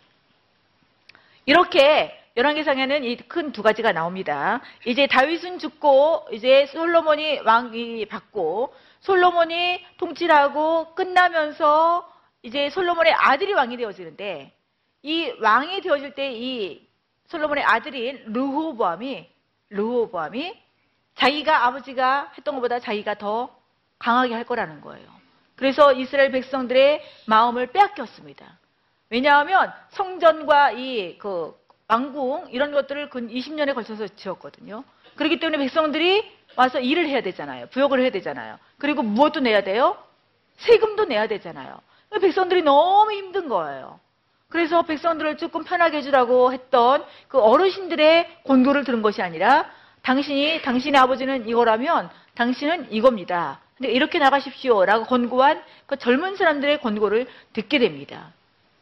이렇게 1.46 2.20
열왕기상에는 2.38 3.04
이 3.04 3.18
큰 3.30 3.52
두 3.52 3.62
가지가 3.62 3.92
나옵니다. 3.94 4.62
이제 4.86 5.08
다윗은 5.08 5.60
죽고 5.60 6.28
이제 6.32 6.66
솔로몬이 6.68 7.40
왕이 7.40 8.06
받고 8.08 8.74
솔로몬이 9.02 9.86
통치하고 9.98 10.96
끝나면서 10.96 12.12
이제 12.42 12.70
솔로몬의 12.70 13.14
아들이 13.14 13.54
왕이 13.54 13.78
되어지는데 13.78 14.52
이 15.04 15.34
왕이 15.40 15.82
되어질 15.82 16.16
때 16.16 16.32
이 16.34 16.86
솔로몬의 17.28 17.64
아들인 17.64 18.24
르호보암이 18.34 19.30
르호보암이 19.70 20.62
자기가 21.16 21.68
아버지가 21.68 22.34
했던 22.38 22.56
것보다 22.56 22.80
자기가 22.80 23.16
더 23.16 23.56
강하게 24.00 24.34
할 24.34 24.44
거라는 24.44 24.82
거예요. 24.82 25.08
그래서 25.56 25.94
이스라엘 25.94 26.32
백성들의 26.32 27.02
마음을 27.28 27.68
빼앗겼습니다. 27.68 28.60
왜냐하면 29.10 29.72
성전과 29.90 30.72
이 30.72 31.18
그 31.18 31.56
왕궁 31.88 32.50
이런 32.52 32.72
것들을 32.72 33.10
근 33.10 33.30
20년에 33.30 33.74
걸쳐서 33.74 34.08
지었거든요. 34.10 34.84
그렇기 35.16 35.40
때문에 35.40 35.58
백성들이 35.60 36.30
와서 36.56 36.80
일을 36.80 37.08
해야 37.08 37.22
되잖아요. 37.22 37.68
부역을 37.68 38.00
해야 38.02 38.10
되잖아요. 38.10 38.58
그리고 38.78 39.04
무엇도 39.04 39.40
내야 39.40 39.64
돼요? 39.64 39.98
세금도 40.58 41.06
내야 41.06 41.28
되잖아요. 41.28 41.80
백성들이 42.22 42.64
너무 42.64 43.12
힘든 43.12 43.50
거예요. 43.50 44.00
그래서 44.50 44.84
백성들을 44.84 45.38
조금 45.38 45.64
편하게 45.64 45.98
해주라고 45.98 46.54
했던 46.54 47.04
그 47.28 47.40
어르신들의 47.40 48.44
권고를 48.46 48.84
들은 48.84 49.02
것이 49.02 49.22
아니라 49.22 49.70
당신이 50.04 50.62
당신의 50.62 51.02
아버지는 51.02 51.48
이거라면 51.48 52.10
당신은 52.36 52.92
이겁니다. 52.92 53.60
근데 53.78 53.92
이렇게 53.92 54.20
나가십시오라고 54.20 55.06
권고한 55.06 55.62
그 55.86 55.98
젊은 55.98 56.36
사람들의 56.36 56.80
권고를 56.82 57.28
듣게 57.54 57.80
됩니다. 57.80 58.32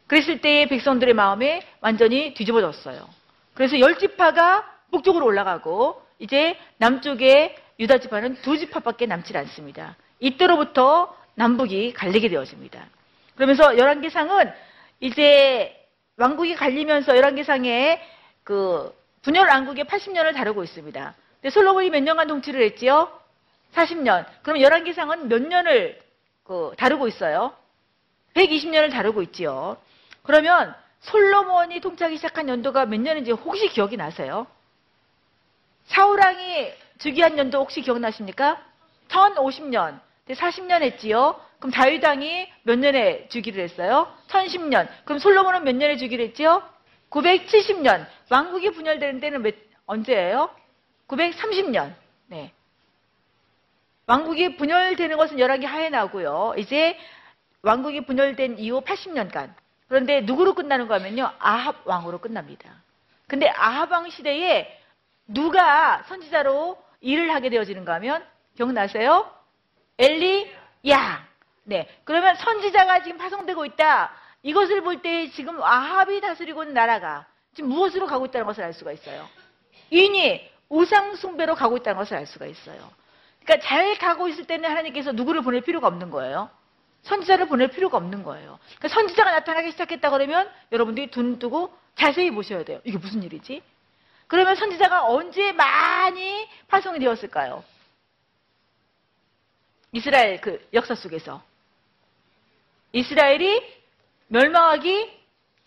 그랬을 0.06 0.40
때의 0.40 0.68
백성들의 0.68 1.14
마음에 1.14 1.62
완전히 1.80 2.34
뒤집어졌어요. 2.34 3.08
그래서 3.54 3.80
열 3.80 3.98
지파가 3.98 4.70
북쪽으로 4.90 5.24
올라가고 5.24 6.02
이제 6.18 6.56
남쪽에 6.76 7.56
유다 7.80 7.98
지파는 7.98 8.36
두 8.42 8.58
지파밖에 8.58 9.06
남질 9.06 9.36
않습니다. 9.38 9.96
이때로부터 10.20 11.16
남북이 11.34 11.94
갈리게 11.94 12.28
되어집니다. 12.28 12.84
그러면서 13.34 13.76
열왕기상은 13.76 14.52
이제 15.00 15.88
왕국이 16.16 16.54
갈리면서 16.54 17.16
열왕기상에 17.16 18.00
그 18.42 18.94
분열 19.22 19.48
왕국의 19.48 19.84
80년을 19.84 20.34
다루고 20.34 20.64
있습니다. 20.64 21.14
근데 21.40 21.50
솔로몬이 21.50 21.90
몇 21.90 22.02
년간 22.02 22.28
통치를 22.28 22.62
했지요? 22.62 23.10
40년. 23.74 24.26
그럼 24.42 24.60
열왕기상은 24.60 25.28
몇 25.28 25.42
년을 25.42 26.00
그 26.44 26.72
다루고 26.76 27.08
있어요? 27.08 27.54
120년을 28.34 28.90
다루고 28.90 29.22
있지요. 29.22 29.76
그러면 30.22 30.74
솔로몬이 31.00 31.80
통치하기 31.80 32.16
시작한 32.16 32.48
연도가 32.48 32.86
몇 32.86 33.00
년인지 33.00 33.32
혹시 33.32 33.68
기억이 33.68 33.96
나세요? 33.96 34.46
사우랑이 35.86 36.72
즉위한 36.98 37.36
연도 37.38 37.60
혹시 37.60 37.82
기억나십니까? 37.82 38.62
1050년. 39.08 40.00
40년 40.28 40.82
했지요. 40.82 41.38
그럼 41.58 41.70
다윗왕이 41.72 42.52
몇 42.62 42.78
년에 42.78 43.28
주기를 43.28 43.62
했어요? 43.64 44.12
1010년. 44.28 44.88
그럼 45.04 45.18
솔로몬은 45.18 45.64
몇 45.64 45.74
년에 45.74 45.96
주기를 45.96 46.24
했지요? 46.26 46.62
970년. 47.10 48.06
왕국이 48.30 48.70
분열되는 48.70 49.20
때는 49.20 49.42
몇, 49.42 49.54
언제예요? 49.86 50.50
930년. 51.08 51.94
네. 52.26 52.52
왕국이 54.06 54.56
분열되는 54.56 55.16
것은 55.16 55.38
열왕기 55.38 55.66
하에 55.66 55.90
나고요. 55.90 56.54
이제 56.58 56.98
왕국이 57.62 58.04
분열된 58.04 58.58
이후 58.58 58.80
80년간. 58.82 59.54
그런데 59.88 60.20
누구로 60.22 60.54
끝나는 60.54 60.88
거면요? 60.88 61.30
아합 61.38 61.86
왕으로 61.86 62.18
끝납니다. 62.18 62.70
근데 63.26 63.48
아합 63.48 63.90
왕 63.90 64.10
시대에 64.10 64.78
누가 65.26 66.02
선지자로 66.04 66.76
일을 67.00 67.32
하게 67.34 67.48
되어지는가 67.48 67.94
하면 67.94 68.24
기억나세요? 68.56 69.30
엘리 69.98 70.52
야. 70.90 71.26
네. 71.64 71.88
그러면 72.04 72.34
선지자가 72.36 73.02
지금 73.02 73.18
파송되고 73.18 73.64
있다. 73.66 74.12
이것을 74.42 74.82
볼 74.82 75.00
때 75.00 75.30
지금 75.30 75.62
아합이 75.62 76.20
다스리고 76.20 76.62
있는 76.64 76.74
나라가 76.74 77.26
지금 77.54 77.70
무엇으로 77.70 78.06
가고 78.06 78.26
있다는 78.26 78.46
것을 78.46 78.64
알 78.64 78.72
수가 78.74 78.92
있어요. 78.92 79.26
인이 79.90 80.50
우상 80.68 81.14
숭배로 81.16 81.54
가고 81.54 81.76
있다는 81.76 81.98
것을 81.98 82.16
알 82.16 82.26
수가 82.26 82.46
있어요. 82.46 82.90
그러니까 83.44 83.66
잘 83.66 83.96
가고 83.98 84.28
있을 84.28 84.44
때는 84.46 84.68
하나님께서 84.68 85.12
누구를 85.12 85.42
보낼 85.42 85.60
필요가 85.62 85.86
없는 85.86 86.10
거예요. 86.10 86.50
선지자를 87.02 87.46
보낼 87.48 87.68
필요가 87.68 87.96
없는 87.98 88.22
거예요. 88.22 88.58
그러니까 88.78 88.88
선지자가 88.88 89.30
나타나기 89.30 89.70
시작했다 89.72 90.10
그러면 90.10 90.50
여러분들이 90.72 91.10
눈 91.10 91.38
뜨고 91.38 91.72
자세히 91.94 92.30
보셔야 92.30 92.64
돼요. 92.64 92.80
이게 92.84 92.98
무슨 92.98 93.22
일이지? 93.22 93.62
그러면 94.26 94.56
선지자가 94.56 95.06
언제 95.06 95.52
많이 95.52 96.48
파송이 96.68 96.98
되었을까요? 96.98 97.62
이스라엘 99.94 100.40
그 100.40 100.60
역사 100.74 100.96
속에서 100.96 101.40
이스라엘이 102.92 103.62
멸망하기 104.26 105.10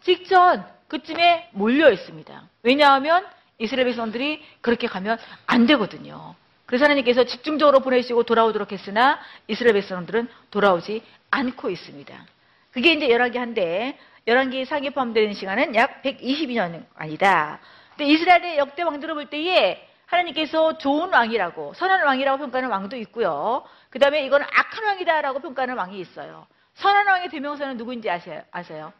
직전 0.03 0.65
그쯤에 0.89 1.49
몰려 1.53 1.89
있습니다. 1.91 2.49
왜냐하면 2.63 3.25
이스라엘 3.57 3.85
백성들이 3.87 4.43
그렇게 4.61 4.87
가면 4.87 5.17
안 5.45 5.65
되거든요. 5.65 6.35
그래서 6.65 6.83
하나님께서 6.83 7.23
집중적으로 7.23 7.79
보내시고 7.79 8.23
돌아오도록 8.23 8.73
했으나 8.73 9.19
이스라엘 9.47 9.73
백성들은 9.75 10.27
돌아오지 10.51 11.01
않고 11.31 11.69
있습니다. 11.69 12.25
그게 12.71 12.93
이제 12.93 13.09
열왕기 13.09 13.37
한데 13.37 13.97
열왕기 14.27 14.65
상에 14.65 14.89
포함되는 14.89 15.33
시간은 15.33 15.73
약 15.75 16.03
122년 16.03 16.85
아니다. 16.95 17.59
근데 17.95 18.11
이스라엘의 18.11 18.57
역대 18.57 18.83
왕들을 18.83 19.13
볼 19.13 19.25
때에 19.27 19.86
하나님께서 20.07 20.77
좋은 20.77 21.13
왕이라고 21.13 21.73
선한 21.75 22.05
왕이라고 22.05 22.37
평가하는 22.39 22.69
왕도 22.69 22.97
있고요. 22.97 23.63
그 23.89 23.99
다음에 23.99 24.25
이건 24.25 24.41
악한 24.41 24.83
왕이다라고 24.85 25.39
평가하는 25.39 25.77
왕이 25.77 25.99
있어요. 25.99 26.47
선한 26.75 27.07
왕의 27.07 27.29
대명사는 27.29 27.77
누구인지 27.77 28.09
아세요? 28.09 28.41
아세요? 28.51 28.93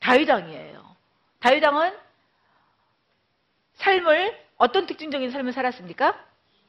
다윗 0.00 0.28
왕이에요. 0.28 0.96
다윗 1.40 1.62
왕은 1.62 1.94
삶을 3.74 4.46
어떤 4.56 4.86
특징적인 4.86 5.30
삶을 5.30 5.52
살았습니까? 5.52 6.18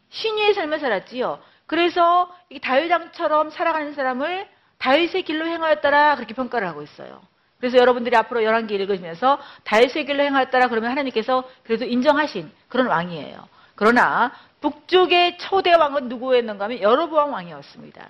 신유의 0.10 0.54
삶을 0.54 0.80
살았지요. 0.80 1.41
그래서 1.65 2.34
이 2.50 2.60
다윗 2.60 2.91
왕처럼 2.91 3.50
살아가는 3.52 3.93
사람을 3.93 4.47
다윗의 4.80 5.23
길로 5.23 5.45
행하였더라 5.45 6.15
그렇게 6.15 6.34
평가를 6.34 6.67
하고 6.67 6.82
있어요. 6.82 7.21
그래서 7.60 7.78
여러분들이 7.78 8.15
앞으로 8.15 8.43
열한기 8.43 8.76
읽으시면서 8.76 9.39
다윗의 9.63 10.06
길로 10.06 10.23
행하였더라 10.23 10.67
그러면 10.67 10.91
하나님께서 10.91 11.43
그래도 11.63 11.86
인정하신 11.86 12.52
그런 12.67 12.88
왕이에요. 12.88 13.47
그러나 13.78 14.32
북쪽의 14.60 15.38
초대 15.38 15.74
왕은 15.74 16.10
누구였는가 16.10 16.66
하면 16.66 16.82
여로보암 16.82 17.32
왕이었습니다. 17.32 18.10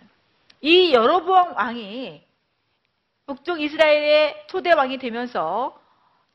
이 0.61 0.93
여로보암 0.93 1.55
왕이 1.55 2.23
북쪽 3.27 3.59
이스라엘의 3.61 4.45
초대 4.47 4.71
왕이 4.71 4.97
되면서 4.97 5.77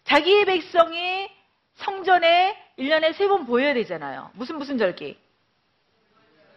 자기의 0.04 0.44
백성이 0.44 1.30
성전에 1.76 2.56
1년에 2.78 3.14
세 3.14 3.26
번 3.26 3.46
보여야 3.46 3.72
되잖아요. 3.72 4.30
무슨 4.34 4.58
무슨 4.58 4.76
절기? 4.76 5.18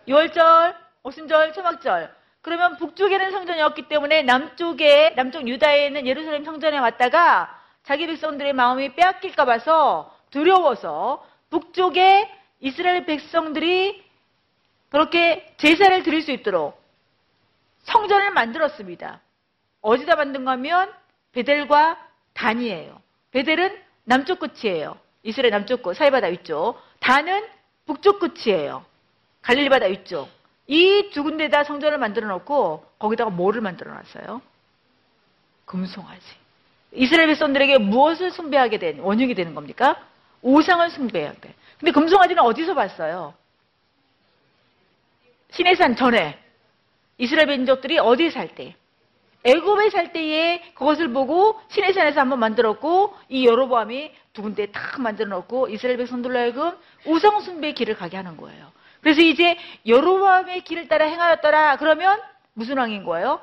6월절, 0.09 0.75
오순절, 1.03 1.53
초막절. 1.53 2.13
그러면 2.41 2.75
북쪽에는 2.77 3.31
성전이 3.31 3.61
없기 3.61 3.87
때문에 3.87 4.21
남쪽에, 4.23 5.13
남쪽 5.15 5.47
유다에 5.47 5.87
있는 5.87 6.05
예루살렘 6.05 6.43
성전에 6.43 6.77
왔다가 6.77 7.57
자기 7.83 8.05
백성들의 8.05 8.51
마음이 8.51 8.95
빼앗길까 8.95 9.45
봐서 9.45 10.13
두려워서 10.29 11.25
북쪽에 11.49 12.29
이스라엘 12.59 13.05
백성들이 13.05 14.03
그렇게 14.89 15.53
제사를 15.57 16.03
드릴 16.03 16.21
수 16.21 16.31
있도록 16.31 16.81
성전을 17.83 18.31
만들었습니다. 18.31 19.19
어디다 19.81 20.15
만든 20.15 20.45
거면 20.45 20.91
베델과 21.33 21.97
단이에요. 22.33 23.01
베델은 23.31 23.77
남쪽 24.05 24.39
끝이에요. 24.39 24.97
이스라엘 25.23 25.51
남쪽 25.51 25.83
끝, 25.83 25.95
사이바다 25.95 26.27
위쪽. 26.27 26.79
단은 26.99 27.45
북쪽 27.85 28.19
끝이에요. 28.19 28.85
갈릴리 29.41 29.69
바다 29.69 29.85
위쪽. 29.87 30.29
이 30.67 31.11
두 31.13 31.23
군데다 31.23 31.63
성전을 31.63 31.97
만들어 31.99 32.27
놓고 32.27 32.85
거기다가 32.97 33.29
뭐를 33.29 33.61
만들어 33.61 33.93
놨어요? 33.93 34.41
금송아지. 35.65 36.25
이스라엘 36.93 37.27
백성들에게 37.27 37.77
무엇을 37.79 38.31
숭배하게 38.31 38.79
된 38.79 38.99
원흉이 38.99 39.35
되는 39.35 39.53
겁니까? 39.53 40.01
우상을 40.41 40.89
숭배해야 40.91 41.33
돼. 41.33 41.53
근데 41.79 41.91
금송아지는 41.91 42.41
어디서 42.41 42.73
봤어요? 42.73 43.33
시내산 45.51 45.95
전에 45.95 46.39
이스라엘 47.17 47.47
민족들이 47.47 47.97
어디에 47.97 48.29
살 48.29 48.55
때? 48.55 48.75
애굽에 49.43 49.91
살 49.91 50.11
때에 50.11 50.73
그것을 50.73 51.13
보고 51.13 51.61
시내산에서 51.69 52.19
한번 52.19 52.39
만들었고 52.39 53.15
이 53.29 53.45
여로보암이 53.45 54.11
두 54.33 54.41
군데 54.41 54.65
딱 54.71 54.99
만들어 54.99 55.29
놓고 55.29 55.69
이스라엘 55.69 55.97
백성들로 55.97 56.37
하여금 56.37 56.75
우상 57.05 57.39
숭배의 57.41 57.75
길을 57.75 57.95
가게 57.95 58.17
하는 58.17 58.37
거예요. 58.37 58.71
그래서 59.01 59.21
이제 59.21 59.55
여로보암의 59.85 60.61
길을 60.61 60.87
따라 60.87 61.05
행하였더라. 61.05 61.77
그러면 61.77 62.19
무슨 62.53 62.77
왕인 62.79 63.03
거예요? 63.03 63.39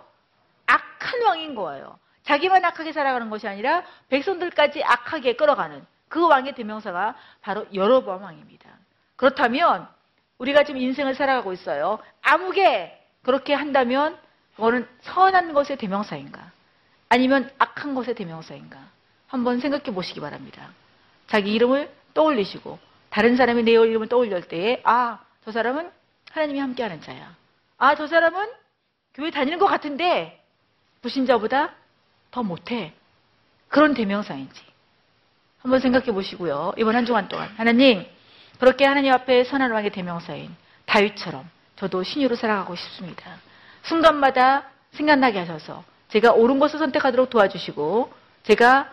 악한 0.67 1.23
왕인 1.23 1.55
거예요. 1.55 1.99
자기만 2.25 2.65
악하게 2.65 2.93
살아가는 2.93 3.31
것이 3.31 3.47
아니라 3.47 3.85
백성들까지 4.09 4.83
악하게 4.83 5.35
끌어가는 5.35 5.87
그 6.13 6.29
왕의 6.29 6.55
대명사가 6.55 7.17
바로 7.41 7.67
여로보암 7.73 8.23
왕입니다. 8.23 8.69
그렇다면 9.17 9.89
우리가 10.37 10.63
지금 10.65 10.79
인생을 10.79 11.15
살아가고 11.15 11.55
있어요. 11.55 12.01
아무게 12.21 13.03
그렇게 13.23 13.55
한다면 13.55 14.19
그거는 14.55 14.87
선한 15.01 15.55
것의 15.55 15.79
대명사인가? 15.79 16.53
아니면 17.09 17.51
악한 17.57 17.95
것의 17.95 18.15
대명사인가? 18.15 18.79
한번 19.27 19.61
생각해 19.61 19.85
보시기 19.85 20.21
바랍니다. 20.21 20.69
자기 21.29 21.55
이름을 21.55 21.91
떠올리시고 22.13 22.79
다른 23.09 23.37
사람이 23.37 23.63
내 23.63 23.71
이름을 23.71 24.09
떠올릴 24.09 24.43
때에 24.43 24.83
아, 24.85 25.19
저 25.47 25.51
사람은 25.51 25.91
하나님이 26.31 26.59
함께하는 26.59 27.01
자야. 27.01 27.35
아, 27.79 27.95
저 27.95 28.07
사람은 28.07 28.51
교회 29.15 29.31
다니는 29.31 29.59
것 29.59 29.65
같은데 29.65 30.45
불신자보다 31.01 31.73
더 32.31 32.43
못해. 32.43 32.93
그런 33.69 33.95
대명사인지. 33.95 34.72
한번 35.63 35.81
생각해 35.81 36.07
보시고요. 36.13 36.73
이번 36.77 36.97
한 36.97 37.07
주간 37.07 37.29
동안 37.29 37.49
하나님 37.57 38.05
그렇게 38.59 38.85
하나님 38.85 39.13
앞에 39.13 39.45
선한 39.45 39.71
왕의 39.71 39.91
대명사인 39.91 40.55
다윗처럼 40.87 41.49
저도 41.77 42.03
신유로 42.03 42.37
살아가고 42.37 42.75
싶습니다. 42.77 43.37
순간마다 43.83 44.71
생각나게 44.93 45.39
하셔서 45.39 45.85
제가 46.09 46.33
옳은 46.33 46.59
것을 46.59 46.79
선택하도록 46.79 47.31
도와주시고 47.31 48.13
제가 48.45 48.93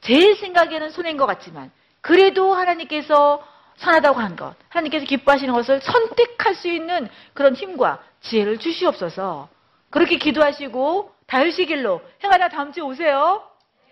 제 0.00 0.34
생각에는 0.34 0.90
손해인 0.90 1.16
것 1.16 1.26
같지만 1.26 1.70
그래도 2.00 2.54
하나님께서 2.54 3.42
선하다고 3.76 4.20
한 4.20 4.36
것, 4.36 4.54
하나님께서 4.68 5.04
기뻐하시는 5.04 5.52
것을 5.52 5.80
선택할 5.80 6.54
수 6.54 6.68
있는 6.68 7.08
그런 7.32 7.54
힘과 7.54 8.02
지혜를 8.20 8.58
주시옵소서. 8.58 9.48
그렇게 9.90 10.16
기도하시고 10.16 11.12
다윗의 11.26 11.66
길로 11.66 12.00
행하다 12.22 12.48
다음 12.48 12.72
주에 12.72 12.82
오세요. 12.82 13.42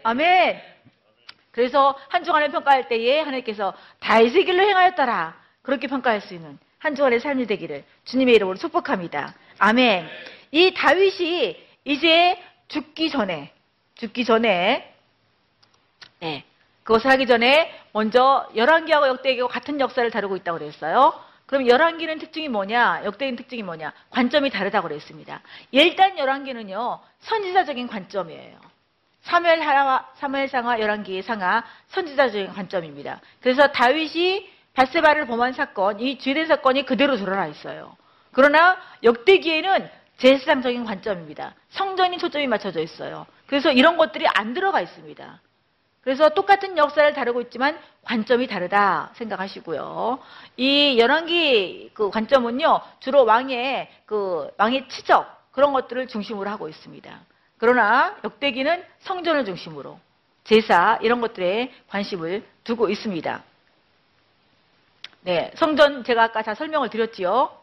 아멘. 0.03 0.61
그래서 1.53 1.97
한 2.09 2.25
주간을 2.25 2.51
평가할 2.51 2.89
때에 2.89 3.21
하나님께서 3.21 3.75
다윗의 4.01 4.47
길로 4.47 4.63
행하였더라. 4.63 5.41
그렇게 5.63 5.87
평가할 5.87 6.21
수 6.21 6.35
있는 6.35 6.59
한 6.79 6.97
주간의 6.97 7.21
삶이 7.21 7.47
되기를 7.47 7.85
주님의 8.05 8.35
이름으로 8.35 8.57
축복합니다. 8.57 9.35
아멘. 9.59 10.09
이 10.51 10.75
다윗이 10.75 11.57
이제 11.85 12.43
죽기 12.69 13.11
전에, 13.11 13.53
죽기 13.95 14.25
전에, 14.25 14.93
네. 16.19 16.45
그것을 16.83 17.11
하기 17.11 17.27
전에 17.27 17.73
먼저 17.93 18.49
열왕기하고 18.57 19.07
역대기하고 19.09 19.49
같은 19.49 19.79
역사를 19.79 20.11
다루고 20.11 20.37
있다고 20.37 20.59
그랬어요. 20.59 21.15
그럼 21.47 21.69
열왕기는 21.69 22.19
특징이 22.19 22.49
뭐냐? 22.49 23.03
역대기는 23.05 23.37
특징이 23.37 23.63
뭐냐? 23.63 23.93
관점이 24.11 24.51
다르다고 24.51 24.89
그랬습니다. 24.89 25.43
일단 25.71 26.19
열왕기는요. 26.19 27.01
선지자적인 27.21 27.87
관점이에요. 27.89 28.72
사무엘하와 29.23 30.11
사무엘 30.15 30.49
상하 30.49 30.79
열왕기의 30.81 31.23
상하 31.23 31.65
선지자적인 31.89 32.53
관점입니다. 32.53 33.21
그래서 33.41 33.69
다윗이 33.69 34.51
바세바를 34.75 35.27
범한 35.27 35.53
사건, 35.53 36.01
이 36.01 36.19
죄된 36.19 36.47
사건이 36.47 36.87
그대로 36.87 37.17
드러나 37.17 37.47
있어요. 37.47 37.97
그러나 38.33 38.79
역대기에는 39.03 39.91
제사상적인 40.17 40.85
관점입니다. 40.85 41.55
성전이 41.71 42.19
초점이 42.19 42.47
맞춰져 42.47 42.81
있어요. 42.81 43.27
그래서 43.47 43.71
이런 43.71 43.97
것들이 43.97 44.27
안 44.29 44.55
들어가 44.55 44.81
있습니다. 44.81 45.41
그래서 46.01 46.31
똑같은 46.31 46.77
역사를 46.77 47.13
다루고 47.13 47.43
있지만 47.43 47.79
관점이 48.03 48.47
다르다 48.49 49.11
생각하시고요. 49.15 50.19
이 50.57 50.99
열왕기 50.99 51.91
그 51.95 52.11
관점은요 52.11 52.81
주로 53.01 53.25
왕의 53.25 53.89
그 54.07 54.49
왕의 54.59 54.89
치적 54.89 55.53
그런 55.53 55.73
것들을 55.73 56.09
중심으로 56.09 56.51
하고 56.51 56.69
있습니다. 56.69 57.21
그러나 57.63 58.17
역대기는 58.25 58.85
성전을 59.03 59.45
중심으로 59.45 60.01
제사 60.43 60.99
이런 61.01 61.21
것들에 61.21 61.73
관심을 61.91 62.43
두고 62.65 62.89
있습니다. 62.89 63.41
네, 65.21 65.53
성전 65.55 66.03
제가 66.03 66.25
아까 66.25 66.43
다 66.43 66.57
설명을 66.57 66.91
드렸지요. 66.91 67.57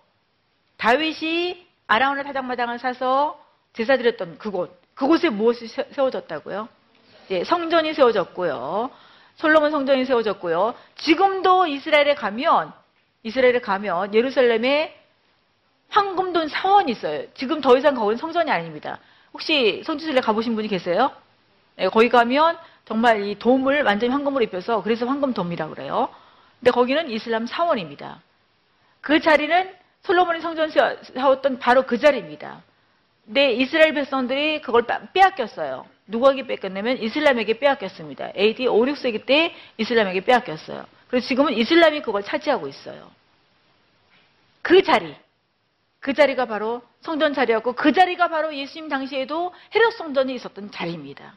다윗이 0.78 1.68
아라운의 1.88 2.24
타작마당을 2.24 2.80
사서 2.80 3.44
제사 3.74 3.98
드렸던 3.98 4.38
그곳, 4.38 4.80
그곳에 4.96 5.28
무엇이 5.28 5.68
세워졌다고요? 5.68 6.70
예, 7.32 7.44
성전이 7.44 7.94
세워졌고요. 7.94 8.92
솔로몬 9.36 9.72
성전이 9.72 10.06
세워졌고요. 10.06 10.76
지금도 10.96 11.68
이스라엘에 11.68 12.16
가면 12.16 12.72
이스라엘에 13.24 13.60
가면 13.60 14.14
예루살렘에 14.14 14.98
황금돈 15.90 16.48
사원이 16.48 16.90
있어요. 16.94 17.26
지금 17.34 17.60
더 17.60 17.78
이상 17.78 17.96
거기는 17.96 18.16
성전이 18.16 18.50
아닙니다. 18.50 18.98
혹시 19.34 19.84
성지순례 19.86 20.22
가보신 20.22 20.56
분이 20.56 20.68
계세요? 20.68 21.12
네, 21.76 21.88
거기 21.90 22.10
가면 22.10 22.58
정말 22.86 23.24
이 23.24 23.38
돔을 23.38 23.84
완전히 23.84 24.12
황금으로 24.12 24.44
입혀서 24.46 24.84
그래서 24.84 25.06
황금돔이라고 25.06 25.74
그래요. 25.76 26.10
근데 26.60 26.72
거기는 26.72 27.10
이슬람 27.10 27.46
사원입니다. 27.46 28.22
그 29.02 29.20
자리는 29.20 29.72
솔로몬이 30.02 30.42
성전 30.42 30.72
세웠던 30.72 31.60
바로 31.60 31.86
그 31.86 31.98
자리입니다. 31.98 32.62
근데 33.26 33.54
이스라엘 33.54 33.94
백성들이 33.94 34.62
그걸 34.62 34.86
빼앗겼어요. 35.14 35.86
누구에게 36.08 36.48
뺏겼냐면 36.48 36.98
이슬람에게 36.98 37.60
빼앗겼습니다. 37.60 38.32
AD 38.36 38.68
5, 38.68 38.86
6세기 38.86 39.26
때 39.26 39.54
이슬람에게 39.78 40.22
빼앗겼어요. 40.22 40.86
그래서 41.08 41.28
지금은 41.28 41.54
이슬람이 41.54 42.02
그걸 42.02 42.24
차지하고 42.24 42.68
있어요. 42.68 43.12
그 44.64 44.82
자리, 44.82 45.16
그 46.00 46.14
자리가 46.14 46.46
바로 46.46 46.82
성전 47.02 47.34
자리였고 47.34 47.74
그 47.74 47.92
자리가 47.92 48.30
바로 48.30 48.56
예수님 48.56 48.90
당시에도 48.90 49.54
헤롯 49.76 49.94
성전이 49.94 50.34
있었던 50.36 50.72
자리입니다. 50.72 51.36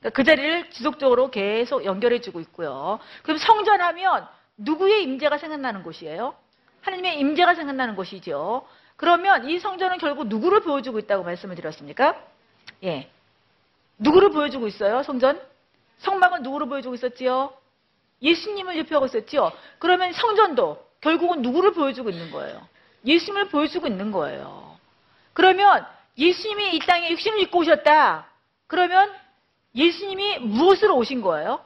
그러니까 0.00 0.16
그 0.16 0.24
자리를 0.24 0.70
지속적으로 0.70 1.30
계속 1.30 1.84
연결해주고 1.84 2.40
있고요. 2.40 2.98
그럼 3.22 3.38
성전하면 3.38 4.26
누구의 4.56 5.04
임재가 5.04 5.38
생각나는 5.38 5.82
곳이에요? 5.82 6.34
하나님의 6.82 7.20
임재가 7.20 7.54
생각나는 7.54 7.94
곳이죠. 7.94 8.66
그러면 8.96 9.48
이 9.48 9.58
성전은 9.58 9.98
결국 9.98 10.26
누구를 10.26 10.60
보여주고 10.60 10.98
있다고 10.98 11.24
말씀을 11.24 11.54
드렸습니까? 11.54 12.20
예, 12.84 13.08
누구를 13.98 14.30
보여주고 14.30 14.66
있어요? 14.66 15.02
성전? 15.02 15.40
성막은 15.98 16.42
누구를 16.42 16.68
보여주고 16.68 16.94
있었지요? 16.96 17.52
예수님을 18.20 18.74
대표하고 18.74 19.06
있었지요? 19.06 19.52
그러면 19.78 20.12
성전도 20.12 20.84
결국은 21.00 21.42
누구를 21.42 21.72
보여주고 21.72 22.10
있는 22.10 22.30
거예요? 22.30 22.60
예수님을 23.04 23.48
보여주고 23.48 23.86
있는 23.86 24.12
거예요. 24.12 24.76
그러면 25.32 25.86
예수님이 26.18 26.76
이 26.76 26.78
땅에 26.80 27.10
육신을 27.10 27.40
입고 27.40 27.60
오셨다. 27.60 28.26
그러면 28.66 29.12
예수님이 29.74 30.38
무엇으로 30.38 30.96
오신 30.96 31.22
거예요? 31.22 31.64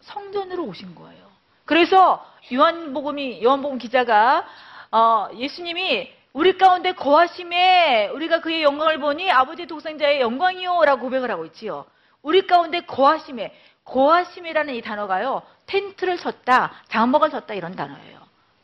성전으로 0.00 0.64
오신 0.64 0.94
거예요. 0.94 1.26
그래서 1.64 2.24
요한복음이 2.52 3.42
요한복음 3.42 3.78
기자가 3.78 4.46
어, 4.92 5.28
예수님이 5.34 6.12
우리 6.32 6.58
가운데 6.58 6.92
거하심에 6.92 8.08
우리가 8.08 8.40
그의 8.40 8.62
영광을 8.62 9.00
보니 9.00 9.30
아버지 9.30 9.66
독생자의 9.66 10.20
영광이요라고 10.20 11.00
고백을 11.00 11.30
하고 11.30 11.46
있지요. 11.46 11.86
우리 12.22 12.46
가운데 12.46 12.80
거하심에 12.80 13.54
거하심이라는 13.84 14.74
이 14.74 14.82
단어가요. 14.82 15.42
텐트를 15.66 16.18
쳤다, 16.18 16.82
장막을 16.88 17.30
쳤다 17.30 17.54
이런 17.54 17.74
단어예요. 17.74 18.15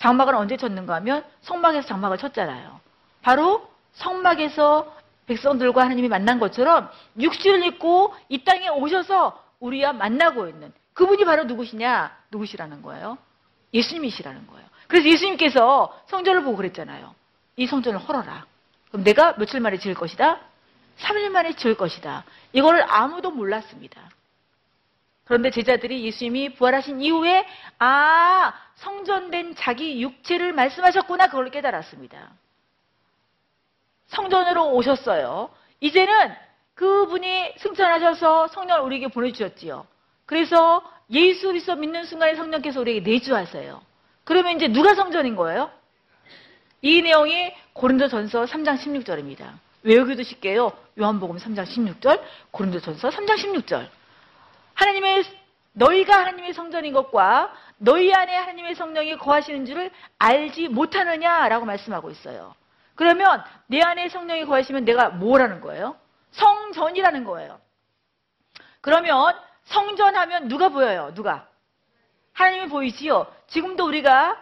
장막을 0.03 0.35
언제 0.35 0.57
쳤는가 0.57 0.97
하면 0.97 1.25
성막에서 1.43 1.87
장막을 1.87 2.19
쳤잖아요. 2.19 2.81
바로 3.23 3.71
성막에서 3.93 4.97
백성들과 5.27 5.83
하나님이 5.83 6.09
만난 6.09 6.41
것처럼 6.41 6.91
육신을 7.21 7.65
입고 7.67 8.13
이 8.29 8.43
땅에 8.43 8.69
오셔서 8.69 9.41
우리와 9.61 9.93
만나고 9.93 10.49
있는 10.49 10.73
그분이 10.95 11.25
바로 11.25 11.45
누구시냐? 11.45 12.17
누구시라는 12.33 12.83
거예요? 12.83 13.17
예수님이시라는 13.73 14.49
거예요. 14.49 14.67
그래서 14.89 15.09
예수님께서 15.09 15.97
성전을 16.07 16.43
보고 16.43 16.57
그랬잖아요. 16.57 17.15
이 17.57 17.69
성전을 17.69 18.01
헐어라. 18.01 18.45
그럼 18.89 19.05
내가 19.05 19.37
며칠 19.37 19.61
만에 19.61 19.79
지을 19.79 19.95
것이다? 19.95 20.41
3일 20.99 21.29
만에 21.29 21.53
지을 21.55 21.77
것이다. 21.77 22.25
이걸 22.53 22.85
아무도 22.89 23.31
몰랐습니다. 23.31 24.01
그런데 25.25 25.51
제자들이 25.51 26.05
예수님이 26.05 26.55
부활하신 26.55 27.01
이후에 27.01 27.47
아 27.79 28.53
성전된 28.83 29.55
자기 29.55 30.03
육체를 30.03 30.53
말씀하셨구나 30.53 31.29
그걸 31.29 31.51
깨달았습니다. 31.51 32.31
성전으로 34.09 34.73
오셨어요. 34.73 35.51
이제는 35.81 36.35
그분이 36.75 37.55
승천하셔서 37.59 38.49
성령을 38.49 38.83
우리에게 38.83 39.09
보내주셨지요. 39.09 39.87
그래서 40.27 40.83
예수 41.11 41.47
그리스도 41.47 41.77
믿는 41.77 42.05
순간에 42.05 42.35
성령께서 42.35 42.81
우리에게 42.81 43.09
내주하세요. 43.09 43.81
그러면 44.25 44.57
이제 44.57 44.69
누가 44.69 44.95
성전인 44.95 45.37
거예요? 45.37 45.71
이 46.81 47.03
내용이 47.03 47.53
고린도전서 47.75 48.47
3장 48.47 48.79
16절입니다. 48.79 49.53
외우기도 49.85 50.25
쉽게요. 50.25 50.73
요한복음 50.99 51.37
3장 51.37 51.65
16절, 51.65 52.21
고린도전서 52.51 53.11
3장 53.11 53.37
16절. 53.37 53.89
하나님의 54.75 55.25
너희가 55.73 56.19
하나님의 56.19 56.53
성전인 56.53 56.93
것과 56.93 57.53
너희 57.79 58.13
안에 58.13 58.37
하나님의 58.37 58.75
성령이 58.75 59.17
거하시는 59.19 59.65
줄을 59.67 59.91
알지 60.19 60.69
못하느냐라고 60.69 61.65
말씀하고 61.65 62.11
있어요. 62.11 62.55
그러면 62.95 63.43
내 63.67 63.81
안에 63.81 64.09
성령이 64.09 64.45
거하시면 64.45 64.85
내가 64.85 65.09
뭐라는 65.11 65.61
거예요? 65.61 65.97
성전이라는 66.33 67.25
거예요. 67.25 67.61
그러면 68.81 69.35
성전하면 69.65 70.49
누가 70.49 70.69
보여요? 70.69 71.13
누가? 71.15 71.49
하나님이 72.33 72.69
보이지요. 72.69 73.27
지금도 73.49 73.87
우리가 73.87 74.41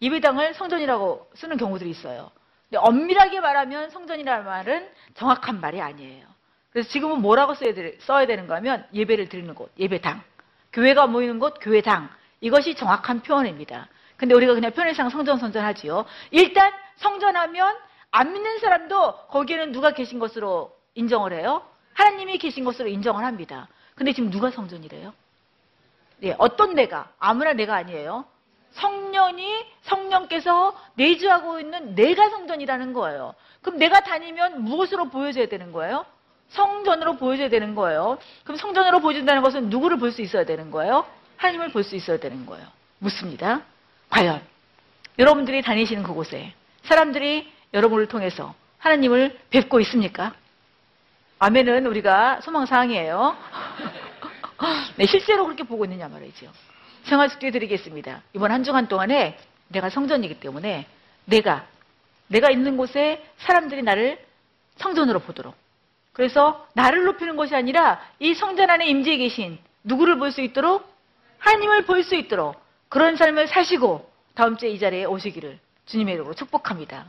예배당을 0.00 0.54
성전이라고 0.54 1.30
쓰는 1.34 1.56
경우들이 1.56 1.90
있어요. 1.90 2.30
근데 2.68 2.78
엄밀하게 2.78 3.40
말하면 3.40 3.90
성전이라는 3.90 4.44
말은 4.44 4.90
정확한 5.14 5.60
말이 5.60 5.80
아니에요. 5.80 6.26
그래서 6.70 6.88
지금은 6.88 7.20
뭐라고 7.22 7.54
써야, 7.54 7.72
되, 7.72 7.96
써야 8.00 8.26
되는가 8.26 8.56
하면 8.56 8.86
예배를 8.92 9.28
드리는 9.28 9.54
곳, 9.54 9.72
예배당. 9.78 10.22
교회가 10.74 11.06
모이는 11.06 11.38
곳, 11.38 11.54
교회당. 11.60 12.10
이것이 12.40 12.74
정확한 12.74 13.22
표현입니다. 13.22 13.88
근데 14.16 14.34
우리가 14.34 14.54
그냥 14.54 14.72
표현상 14.72 15.08
성전, 15.08 15.38
성전 15.38 15.64
하지요. 15.64 16.04
일단 16.30 16.72
성전하면 16.96 17.76
안 18.10 18.32
믿는 18.32 18.58
사람도 18.58 19.26
거기에는 19.28 19.72
누가 19.72 19.92
계신 19.92 20.18
것으로 20.18 20.76
인정을 20.94 21.32
해요? 21.32 21.62
하나님이 21.94 22.38
계신 22.38 22.64
것으로 22.64 22.88
인정을 22.88 23.24
합니다. 23.24 23.68
근데 23.94 24.12
지금 24.12 24.30
누가 24.30 24.50
성전이래요? 24.50 25.12
네, 26.18 26.34
어떤 26.38 26.74
내가, 26.74 27.10
아무나 27.18 27.52
내가 27.52 27.74
아니에요. 27.76 28.24
성령이 28.72 29.64
성령께서 29.82 30.76
내주하고 30.94 31.60
있는 31.60 31.94
내가 31.94 32.28
성전이라는 32.30 32.92
거예요. 32.92 33.34
그럼 33.62 33.78
내가 33.78 34.00
다니면 34.00 34.62
무엇으로 34.62 35.10
보여줘야 35.10 35.46
되는 35.46 35.70
거예요? 35.70 36.04
성전으로 36.50 37.16
보여줘야 37.16 37.48
되는 37.48 37.74
거예요. 37.74 38.18
그럼 38.44 38.56
성전으로 38.56 39.00
보여준다는 39.00 39.42
것은 39.42 39.70
누구를 39.70 39.98
볼 39.98 40.12
수 40.12 40.22
있어야 40.22 40.44
되는 40.44 40.70
거예요? 40.70 41.06
하나님을 41.36 41.72
볼 41.72 41.82
수 41.84 41.96
있어야 41.96 42.18
되는 42.18 42.46
거예요. 42.46 42.66
묻습니다. 42.98 43.62
과연 44.10 44.40
여러분들이 45.18 45.62
다니시는 45.62 46.02
그곳에 46.02 46.52
사람들이 46.82 47.50
여러분을 47.72 48.06
통해서 48.06 48.54
하나님을 48.78 49.38
뵙고 49.50 49.80
있습니까? 49.80 50.34
아멘은 51.40 51.86
우리가 51.86 52.40
소망사항이에요. 52.42 53.36
네, 54.96 55.06
실제로 55.06 55.44
그렇게 55.44 55.64
보고 55.64 55.84
있느냐 55.84 56.08
말이죠. 56.08 56.50
생활 57.04 57.28
숙제 57.28 57.50
드리겠습니다. 57.50 58.22
이번 58.32 58.52
한 58.52 58.62
주간 58.62 58.86
동안에 58.88 59.36
내가 59.68 59.90
성전이기 59.90 60.40
때문에 60.40 60.86
내가 61.24 61.66
내가 62.28 62.50
있는 62.50 62.76
곳에 62.76 63.24
사람들이 63.38 63.82
나를 63.82 64.24
성전으로 64.76 65.20
보도록. 65.20 65.54
그래서 66.14 66.66
나를 66.74 67.04
높이는 67.04 67.36
것이 67.36 67.54
아니라 67.54 68.00
이 68.18 68.32
성전 68.34 68.70
안에 68.70 68.86
임재해 68.86 69.18
계신 69.18 69.58
누구를 69.82 70.16
볼 70.18 70.30
수 70.32 70.40
있도록 70.40 70.90
하나님을 71.38 71.84
볼 71.84 72.02
수 72.02 72.14
있도록 72.14 72.58
그런 72.88 73.16
삶을 73.16 73.48
사시고 73.48 74.10
다음 74.34 74.56
주에 74.56 74.70
이 74.70 74.78
자리에 74.78 75.04
오시기를 75.04 75.58
주님의 75.86 76.14
이름으로 76.14 76.34
축복합니다. 76.34 77.04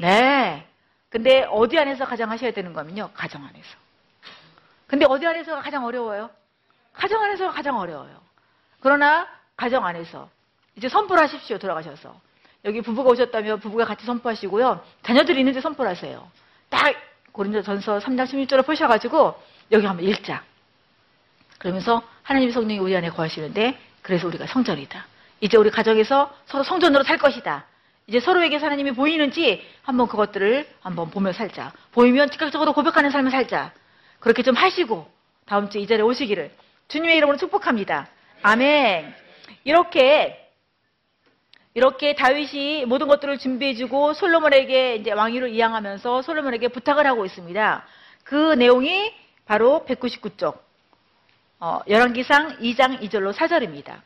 네. 0.00 0.64
근데 1.08 1.44
어디 1.50 1.78
안에서 1.78 2.04
가장 2.04 2.30
하셔야 2.30 2.52
되는 2.52 2.72
거면요. 2.72 3.10
가정 3.14 3.42
안에서. 3.44 3.68
근데 4.86 5.06
어디 5.08 5.26
안에서가 5.26 5.62
가장 5.62 5.84
어려워요? 5.84 6.30
가정 6.92 7.22
안에서가 7.22 7.50
가장 7.52 7.78
어려워요. 7.78 8.20
그러나 8.80 9.26
가정 9.56 9.84
안에서 9.86 10.28
이제 10.76 10.88
선포를 10.88 11.22
하십시오. 11.24 11.58
돌아가셔서. 11.58 12.14
여기 12.64 12.82
부부가 12.82 13.10
오셨다면 13.10 13.60
부부가 13.60 13.84
같이 13.86 14.04
선포하시고요. 14.04 14.84
자녀들이 15.02 15.40
있는데 15.40 15.60
선포를 15.60 15.90
하세요. 15.90 16.30
딱 16.68 16.94
고린도전서 17.38 18.00
3장 18.00 18.26
16절을 18.26 18.66
푸셔가지고 18.66 19.40
여기 19.70 19.86
한번 19.86 20.04
읽자. 20.04 20.42
그러면서 21.58 22.02
하나님 22.24 22.50
성령이 22.50 22.80
우리 22.80 22.96
안에 22.96 23.10
거하시는데 23.10 23.78
그래서 24.02 24.26
우리가 24.26 24.48
성전이다. 24.48 25.06
이제 25.40 25.56
우리 25.56 25.70
가정에서 25.70 26.34
서로 26.46 26.64
성전으로 26.64 27.04
살 27.04 27.16
것이다. 27.16 27.64
이제 28.08 28.18
서로에게 28.18 28.56
하나님이 28.56 28.90
보이는지 28.90 29.64
한번 29.82 30.08
그것들을 30.08 30.68
한번 30.80 31.10
보며 31.10 31.32
살자. 31.32 31.72
보이면 31.92 32.30
즉각적으로 32.32 32.72
고백하는 32.72 33.10
삶을 33.10 33.30
살자. 33.30 33.72
그렇게 34.18 34.42
좀 34.42 34.56
하시고 34.56 35.08
다음 35.46 35.70
주에 35.70 35.80
이 35.80 35.86
자리에 35.86 36.02
오시기를 36.02 36.50
주님의 36.88 37.18
이름으로 37.18 37.36
축복합니다. 37.36 38.08
아멘. 38.42 39.14
이렇게 39.62 40.47
이렇게 41.74 42.14
다윗이 42.14 42.86
모든 42.86 43.08
것들을 43.08 43.38
준비해주고 43.38 44.14
솔로몬에게 44.14 44.96
이제 44.96 45.12
왕위를 45.12 45.50
이양하면서 45.50 46.22
솔로몬에게 46.22 46.68
부탁을 46.68 47.06
하고 47.06 47.24
있습니다. 47.24 47.84
그 48.24 48.54
내용이 48.54 49.12
바로 49.46 49.84
199쪽 49.88 50.58
어, 51.60 51.80
열왕기상 51.88 52.58
2장 52.58 53.00
2절로 53.00 53.32
4절입니다. 53.32 54.00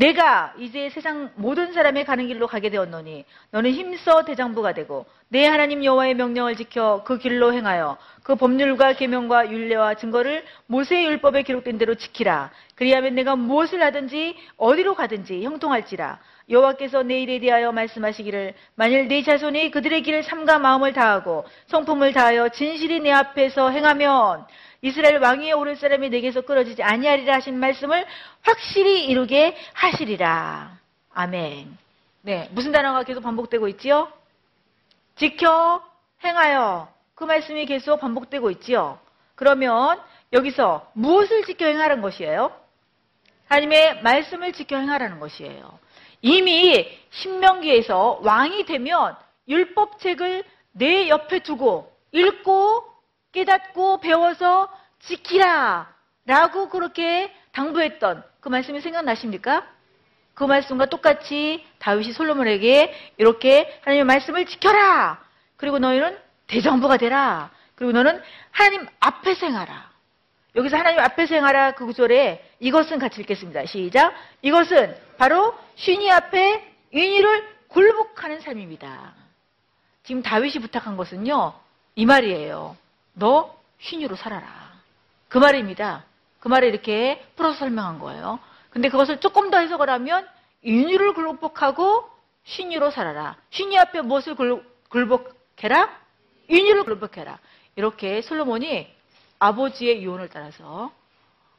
내가 0.00 0.54
이제 0.58 0.88
세상 0.88 1.30
모든 1.34 1.74
사람의 1.74 2.06
가는 2.06 2.26
길로 2.26 2.46
가게 2.46 2.70
되었노니 2.70 3.26
너는 3.50 3.70
힘써 3.70 4.24
대장부가 4.24 4.72
되고 4.72 5.04
내 5.28 5.46
하나님 5.46 5.84
여호와의 5.84 6.14
명령을 6.14 6.56
지켜 6.56 7.02
그 7.04 7.18
길로 7.18 7.52
행하여 7.52 7.98
그 8.22 8.34
법률과 8.34 8.94
계명과 8.94 9.50
율례와 9.50 9.96
증거를 9.96 10.42
모세의 10.68 11.04
율법에 11.04 11.42
기록된 11.42 11.76
대로 11.76 11.94
지키라. 11.96 12.50
그리하면 12.76 13.14
내가 13.14 13.36
무엇을 13.36 13.82
하든지 13.82 14.36
어디로 14.56 14.94
가든지 14.94 15.42
형통할지라. 15.44 16.18
여호와께서 16.48 17.02
내 17.02 17.20
일에 17.20 17.38
대하여 17.38 17.70
말씀하시기를 17.70 18.54
만일 18.76 19.06
내 19.06 19.22
자손이 19.22 19.70
그들의 19.70 20.02
길을 20.02 20.22
삼가 20.22 20.58
마음을 20.58 20.94
다하고 20.94 21.44
성품을 21.66 22.14
다하여 22.14 22.48
진실이 22.48 23.00
내 23.00 23.10
앞에서 23.10 23.68
행하면 23.68 24.46
이스라엘 24.82 25.18
왕위에 25.18 25.52
오를 25.52 25.76
사람이 25.76 26.08
내게서 26.08 26.42
끊어지지 26.42 26.82
아니하리라 26.82 27.36
하신 27.36 27.58
말씀을 27.58 28.06
확실히 28.42 29.04
이루게 29.06 29.56
하시리라. 29.74 30.78
아멘. 31.12 31.76
네, 32.22 32.48
무슨 32.52 32.72
단어가 32.72 33.02
계속 33.02 33.22
반복되고 33.22 33.68
있지요? 33.68 34.10
지켜 35.16 35.82
행하여 36.24 36.88
그 37.14 37.24
말씀이 37.24 37.66
계속 37.66 38.00
반복되고 38.00 38.50
있지요. 38.52 38.98
그러면 39.34 40.00
여기서 40.32 40.90
무엇을 40.94 41.44
지켜 41.44 41.66
행하라는 41.66 42.02
것이에요? 42.02 42.52
하나님의 43.48 44.02
말씀을 44.02 44.52
지켜 44.52 44.76
행하라는 44.78 45.18
것이에요. 45.18 45.78
이미 46.22 46.86
신명기에서 47.10 48.20
왕이 48.22 48.64
되면 48.64 49.16
율법책을 49.48 50.44
내 50.72 51.08
옆에 51.08 51.40
두고 51.40 51.92
읽고 52.12 52.89
깨닫고 53.32 54.00
배워서 54.00 54.68
지키라 55.00 55.92
라고 56.26 56.68
그렇게 56.68 57.34
당부했던 57.52 58.22
그 58.40 58.48
말씀이 58.48 58.80
생각나십니까? 58.80 59.66
그 60.34 60.44
말씀과 60.44 60.86
똑같이 60.86 61.64
다윗이 61.78 62.12
솔로몬에게 62.12 62.94
이렇게 63.18 63.78
하나님의 63.82 64.04
말씀을 64.04 64.46
지켜라. 64.46 65.22
그리고 65.56 65.78
너희는 65.78 66.16
대정부가 66.46 66.96
되라. 66.96 67.50
그리고 67.74 67.92
너는 67.92 68.22
하나님 68.50 68.86
앞에서 69.00 69.46
행하라. 69.46 69.90
여기서 70.56 70.76
하나님 70.76 71.00
앞에서 71.00 71.34
행하라 71.34 71.72
그 71.72 71.86
구절에 71.86 72.44
이것은 72.58 72.98
같이 72.98 73.20
읽겠습니다. 73.20 73.66
시작. 73.66 74.14
이것은 74.42 74.96
바로 75.16 75.54
쉰이 75.76 76.10
앞에 76.10 76.74
인의를 76.90 77.48
굴복하는 77.68 78.40
삶입니다. 78.40 79.14
지금 80.02 80.22
다윗이 80.22 80.54
부탁한 80.54 80.96
것은요. 80.96 81.54
이 81.94 82.06
말이에요. 82.06 82.76
너 83.14 83.56
쉰유로 83.78 84.16
살아라. 84.16 84.46
그 85.28 85.38
말입니다. 85.38 86.04
그 86.40 86.48
말을 86.48 86.68
이렇게 86.68 87.24
풀어서 87.36 87.58
설명한 87.58 87.98
거예요. 87.98 88.38
근데 88.70 88.88
그것을 88.88 89.20
조금 89.20 89.50
더 89.50 89.58
해석을 89.58 89.90
하면 89.90 90.28
인유를 90.62 91.14
굴복하고 91.14 92.08
쉰유로 92.44 92.90
살아라. 92.90 93.36
쉰유 93.50 93.78
앞에 93.78 94.00
무엇을 94.00 94.34
굴복해라? 94.88 96.00
인유를 96.48 96.84
굴복해라. 96.84 97.38
이렇게 97.76 98.22
솔로몬이 98.22 98.88
아버지의 99.38 100.02
유언을 100.02 100.28
따라서 100.28 100.92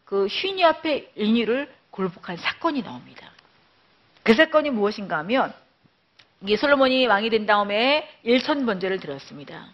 그 0.06 0.28
쉰유 0.28 0.66
앞에 0.66 1.12
인유를 1.16 1.74
굴복한 1.92 2.38
사건이 2.38 2.84
나옵니다. 2.84 3.32
그 4.24 4.34
사건이 4.34 4.70
무엇인가 4.70 5.18
하면 5.20 5.54
이게 6.42 6.58
솔로몬이 6.58 7.06
왕이 7.08 7.30
된 7.30 7.46
다음에 7.46 8.10
일천 8.24 8.66
번제를 8.66 9.00
드렸습니다. 9.00 9.68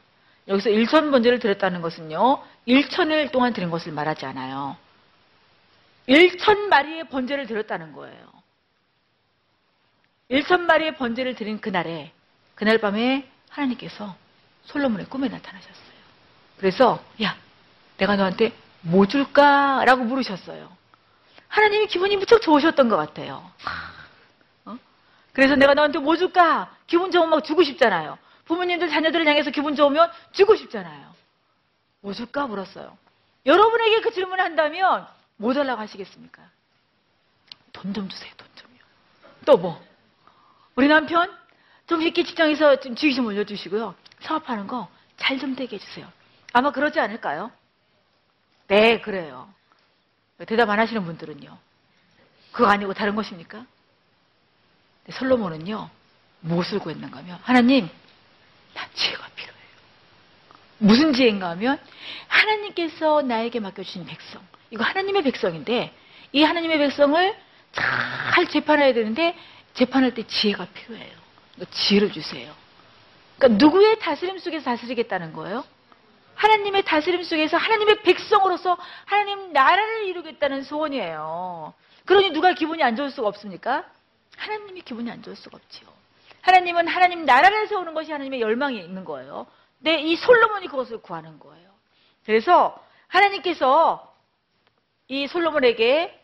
여기서 0.48 0.70
일천 0.70 1.12
번제를 1.12 1.40
드렸다는 1.40 1.82
것은요, 1.82 2.44
일천일 2.66 3.32
동안 3.32 3.54
드린 3.54 3.70
것을 3.70 3.92
말하지 3.92 4.26
않아요. 4.28 4.78
일천 6.06 6.70
마리의 6.70 7.10
번제를 7.10 7.48
드렸다는 7.48 7.92
거예요. 7.94 8.28
일천 10.30 10.66
마리의 10.66 10.96
번제를 10.96 11.36
드린 11.36 11.60
그날에, 11.60 12.12
그날 12.56 12.78
밤에 12.78 13.30
하나님께서 13.50 14.16
솔로몬의 14.66 15.08
꿈에 15.08 15.28
나타나셨어요. 15.28 15.98
그래서, 16.58 17.04
야, 17.22 17.36
내가 17.98 18.16
너한테 18.16 18.54
뭐 18.82 19.06
줄까? 19.06 19.84
라고 19.86 20.04
물으셨어요. 20.04 20.76
하나님이 21.50 21.88
기분이 21.88 22.16
무척 22.18 22.42
좋으셨던 22.42 22.90
것 22.90 22.98
같아요. 22.98 23.50
어? 24.66 24.78
그래서 25.34 25.56
내가 25.56 25.74
너한테 25.74 26.00
뭐 26.00 26.16
줄까? 26.16 26.76
기분 26.88 27.12
좋으면 27.12 27.30
막 27.30 27.44
주고 27.44 27.64
싶잖아요. 27.64 28.18
부모님들 28.48 28.90
자녀들을 28.90 29.28
향해서 29.28 29.52
기분 29.52 29.76
좋으면 29.76 30.12
주고 30.32 30.56
싶잖아요. 30.56 31.14
뭐 32.02 32.14
줄까 32.14 32.48
물었어요. 32.48 32.98
여러분에게 33.46 34.02
그 34.02 34.12
질문을 34.12 34.44
한다면 34.44 35.08
뭐 35.38 35.54
달라고 35.54 35.82
하시겠습니까? 35.82 36.42
돈 37.74 37.94
좀 37.94 38.10
주세요. 38.10 38.32
돈 38.38 38.48
좀요. 38.56 38.80
또 39.46 39.58
뭐? 39.58 39.82
우리 40.76 40.88
남편 40.88 41.32
좀 41.88 42.02
이렇게 42.02 42.24
직장에서 42.24 42.80
좀 42.80 42.96
주의 42.96 43.14
좀 43.16 43.26
올려주시고요. 43.28 43.96
사업하는 44.22 44.68
거 44.68 44.88
잘 45.18 45.40
좀 45.40 45.56
되게 45.56 45.76
해주세요. 45.78 46.08
아마 46.54 46.72
그러지 46.72 47.00
않을까요? 47.00 47.52
네, 48.68 49.02
그래요. 49.02 49.52
대답 50.48 50.70
안 50.70 50.80
하시는 50.80 51.04
분들은요. 51.04 51.58
그거 52.52 52.68
아니고 52.70 52.94
다른 52.94 53.16
것입니까? 53.16 53.66
솔로몬은요, 55.12 55.90
무엇을 56.42 56.80
구했는가 56.80 57.20
하면, 57.20 57.40
하나님, 57.42 57.90
난 58.78 58.88
지혜가 58.94 59.28
필요해요. 59.36 59.58
무슨 60.78 61.14
지혜인가 61.14 61.50
하면 61.50 61.80
하나님께서 62.28 63.24
나에게 63.24 63.60
맡겨주신 63.60 64.06
백성. 64.06 64.42
이거 64.70 64.84
하나님의 64.84 65.24
백성인데 65.24 65.92
이 66.34 66.44
하나님의 66.44 66.78
백성을 66.78 67.36
잘 67.72 68.48
재판해야 68.48 68.94
되는데 68.94 69.36
재판할 69.74 70.14
때 70.14 70.24
지혜가 70.28 70.68
필요해요. 70.74 71.18
지혜를 71.72 72.12
주세요. 72.12 72.54
그러니까 73.38 73.66
누구의 73.66 74.00
다스림 74.00 74.38
속에서 74.38 74.66
다스리겠다는 74.66 75.34
거예요? 75.34 75.64
하나님의 76.36 76.84
다스림 76.84 77.24
속에서 77.24 77.58
하나님의 77.58 78.04
백성으로서 78.04 78.78
하나님 79.06 79.54
나라를 79.54 80.06
이루겠다는 80.06 80.64
소원이에요. 80.64 81.74
그러니 82.06 82.30
누가 82.32 82.54
기분이 82.54 82.84
안 82.84 82.96
좋을 82.96 83.10
수가 83.10 83.28
없습니까? 83.28 83.86
하나님이 84.38 84.82
기분이 84.82 85.10
안 85.10 85.24
좋을 85.24 85.36
수가 85.36 85.58
없지요. 85.58 85.97
하나님은 86.48 86.88
하나님 86.88 87.26
나라를 87.26 87.68
세우는 87.68 87.94
것이 87.94 88.12
하나님의 88.14 88.40
열망이 88.40 88.80
있는 88.80 89.04
거예요. 89.04 89.48
근데 89.78 90.00
이 90.00 90.16
솔로몬이 90.16 90.68
그것을 90.68 91.02
구하는 91.02 91.40
거예요. 91.40 91.70
그래서 92.26 92.82
하나님께서 93.08 94.16
이 95.10 95.28
솔로몬에게 95.28 96.18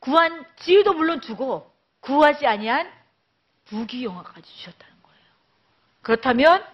구한 0.00 0.44
지위도 0.56 0.94
물론 0.94 1.20
주고 1.20 1.70
구하지 2.00 2.48
아니한 2.48 2.90
부귀영화까지 3.66 4.52
주셨다는 4.52 5.02
거예요. 5.02 5.20
그렇다면 6.02 6.64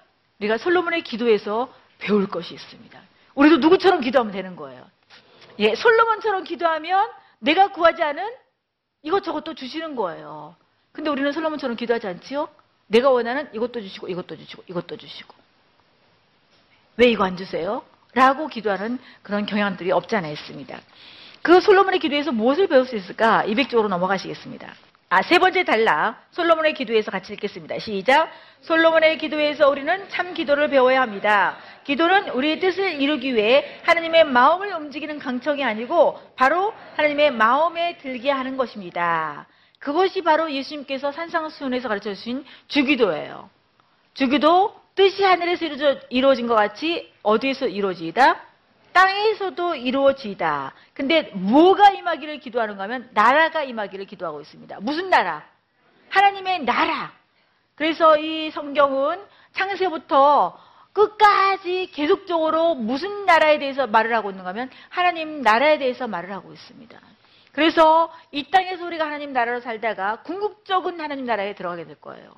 우리가 0.40 0.56
솔로몬의 0.56 1.02
기도에서 1.02 1.72
배울 1.98 2.26
것이 2.26 2.54
있습니다. 2.54 2.98
우리도 3.34 3.58
누구처럼 3.58 4.00
기도하면 4.00 4.32
되는 4.32 4.56
거예요. 4.56 4.86
예, 5.58 5.74
솔로몬처럼 5.74 6.44
기도하면 6.44 7.10
내가 7.40 7.72
구하지 7.72 8.02
않은 8.02 8.34
이것저것도 9.02 9.54
주시는 9.54 9.96
거예요. 9.96 10.56
근데 10.92 11.10
우리는 11.10 11.30
솔로몬처럼 11.32 11.76
기도하지 11.76 12.06
않지요? 12.06 12.48
내가 12.88 13.10
원하는 13.10 13.48
이것도 13.52 13.80
주시고 13.80 14.08
이것도 14.08 14.36
주시고 14.36 14.64
이것도 14.68 14.96
주시고 14.96 15.34
왜 16.96 17.10
이거 17.10 17.24
안 17.24 17.36
주세요? 17.36 17.84
라고 18.14 18.48
기도하는 18.48 18.98
그런 19.22 19.44
경향들이 19.44 19.92
없지 19.92 20.16
않아 20.16 20.28
있습니다. 20.28 20.80
그 21.42 21.60
솔로몬의 21.60 22.00
기도에서 22.00 22.32
무엇을 22.32 22.66
배울 22.66 22.86
수 22.86 22.96
있을까? 22.96 23.44
200쪽으로 23.46 23.88
넘어가시겠습니다. 23.88 24.74
아, 25.08 25.22
세 25.22 25.38
번째 25.38 25.62
단락. 25.64 26.26
솔로몬의 26.32 26.74
기도에서 26.74 27.12
같이 27.12 27.32
읽겠습니다. 27.34 27.78
시작. 27.78 28.28
솔로몬의 28.62 29.18
기도에서 29.18 29.68
우리는 29.68 30.08
참 30.08 30.34
기도를 30.34 30.68
배워야 30.68 31.00
합니다. 31.02 31.58
기도는 31.84 32.30
우리의 32.30 32.58
뜻을 32.58 33.00
이루기 33.00 33.34
위해 33.36 33.80
하나님의 33.84 34.24
마음을 34.24 34.74
움직이는 34.74 35.20
강청이 35.20 35.62
아니고 35.62 36.18
바로 36.34 36.72
하나님의 36.96 37.30
마음에 37.32 37.98
들게 37.98 38.30
하는 38.32 38.56
것입니다. 38.56 39.46
그것이 39.86 40.22
바로 40.22 40.50
예수님께서 40.50 41.12
산상수훈에서 41.12 41.88
가르쳐 41.88 42.12
주신 42.12 42.44
주기도예요. 42.66 43.48
주기도 44.14 44.74
뜻이 44.96 45.22
하늘에서 45.22 45.64
이루어진 46.10 46.48
것 46.48 46.56
같이 46.56 47.12
어디에서 47.22 47.68
이루어지다? 47.68 48.34
땅에서도 48.92 49.76
이루어지다. 49.76 50.72
근데 50.92 51.30
뭐가 51.34 51.90
임하기를 51.90 52.40
기도하는가 52.40 52.82
하면 52.82 53.08
나라가 53.12 53.62
임하기를 53.62 54.06
기도하고 54.06 54.40
있습니다. 54.40 54.80
무슨 54.80 55.08
나라? 55.08 55.46
하나님의 56.08 56.64
나라. 56.64 57.12
그래서 57.76 58.18
이 58.18 58.50
성경은 58.50 59.22
창세부터 59.52 60.58
끝까지 60.94 61.92
계속적으로 61.92 62.74
무슨 62.74 63.24
나라에 63.24 63.60
대해서 63.60 63.86
말을 63.86 64.12
하고 64.16 64.30
있는가 64.30 64.50
하면 64.50 64.68
하나님 64.88 65.42
나라에 65.42 65.78
대해서 65.78 66.08
말을 66.08 66.32
하고 66.32 66.52
있습니다. 66.52 66.98
그래서 67.56 68.12
이 68.32 68.50
땅에서 68.50 68.84
우리가 68.84 69.06
하나님 69.06 69.32
나라로 69.32 69.60
살다가 69.60 70.16
궁극적인 70.24 71.00
하나님 71.00 71.24
나라에 71.24 71.54
들어가게 71.54 71.86
될 71.86 71.98
거예요. 71.98 72.30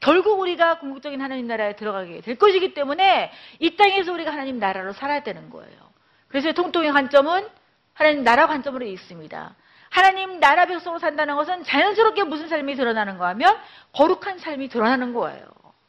결국 0.00 0.40
우리가 0.40 0.80
궁극적인 0.80 1.20
하나님 1.22 1.46
나라에 1.46 1.76
들어가게 1.76 2.22
될 2.22 2.34
것이기 2.34 2.74
때문에 2.74 3.30
이 3.60 3.76
땅에서 3.76 4.12
우리가 4.12 4.32
하나님 4.32 4.58
나라로 4.58 4.92
살아야 4.92 5.22
되는 5.22 5.48
거예요. 5.48 5.78
그래서 6.26 6.50
통통의 6.50 6.90
관점은 6.90 7.48
하나님 7.92 8.24
나라 8.24 8.48
관점으로 8.48 8.84
있습니다. 8.84 9.54
하나님 9.90 10.40
나라 10.40 10.66
백성으로 10.66 10.98
산다는 10.98 11.36
것은 11.36 11.62
자연스럽게 11.62 12.24
무슨 12.24 12.48
삶이 12.48 12.74
드러나는가 12.74 13.28
하면 13.28 13.56
거룩한 13.92 14.38
삶이 14.38 14.70
드러나는 14.70 15.14
거예요. 15.14 15.46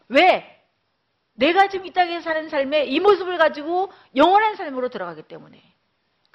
왜? 0.09 0.63
내가 1.33 1.69
지금 1.69 1.87
이 1.87 1.91
땅에 1.91 2.21
사는 2.21 2.49
삶의 2.49 2.91
이 2.91 2.99
모습을 2.99 3.39
가지고 3.39 3.91
영원한 4.15 4.55
삶으로 4.55 4.89
들어가기 4.89 5.23
때문에. 5.23 5.64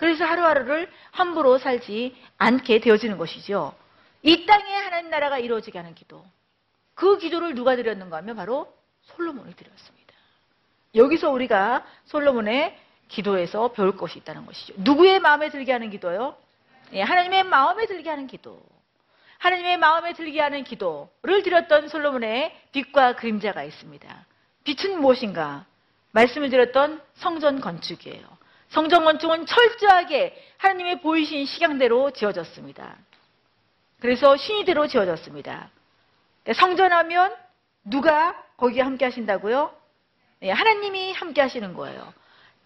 그래서 0.00 0.24
하루하루를 0.24 0.90
함부로 1.10 1.58
살지 1.58 2.16
않게 2.38 2.80
되어지는 2.80 3.18
것이죠. 3.18 3.74
이 4.22 4.46
땅에 4.46 4.74
하나님 4.74 5.10
나라가 5.10 5.38
이루어지게 5.38 5.78
하는 5.78 5.94
기도. 5.94 6.24
그 6.94 7.18
기도를 7.18 7.54
누가 7.54 7.76
드렸는가 7.76 8.16
하면 8.16 8.34
바로 8.34 8.74
솔로몬이 9.02 9.54
드렸습니다. 9.54 10.14
여기서 10.94 11.30
우리가 11.30 11.84
솔로몬의 12.06 12.78
기도에서 13.08 13.72
배울 13.72 13.94
것이 13.98 14.18
있다는 14.18 14.46
것이죠. 14.46 14.72
누구의 14.78 15.20
마음에 15.20 15.50
들게 15.50 15.70
하는 15.70 15.90
기도요? 15.90 16.34
예, 16.94 17.02
하나님의 17.02 17.44
마음에 17.44 17.84
들게 17.86 18.08
하는 18.08 18.26
기도. 18.26 18.58
하나님의 19.36 19.76
마음에 19.76 20.14
들게 20.14 20.40
하는 20.40 20.64
기도를 20.64 21.42
드렸던 21.42 21.88
솔로몬의 21.88 22.56
빛과 22.72 23.16
그림자가 23.16 23.64
있습니다. 23.64 24.26
빛은 24.64 24.98
무엇인가? 24.98 25.66
말씀을 26.12 26.48
드렸던 26.48 27.02
성전 27.16 27.60
건축이에요. 27.60 28.39
성전 28.70 29.04
건축은 29.04 29.46
철저하게 29.46 30.34
하나님의 30.58 31.00
보이신 31.00 31.44
식양대로 31.46 32.12
지어졌습니다. 32.12 32.96
그래서 34.00 34.36
신의대로 34.36 34.86
지어졌습니다. 34.86 35.70
성전하면 36.54 37.34
누가 37.84 38.42
거기에 38.56 38.82
함께 38.82 39.04
하신다고요? 39.04 39.74
예, 40.42 40.50
하나님이 40.50 41.12
함께 41.12 41.40
하시는 41.40 41.74
거예요. 41.74 42.12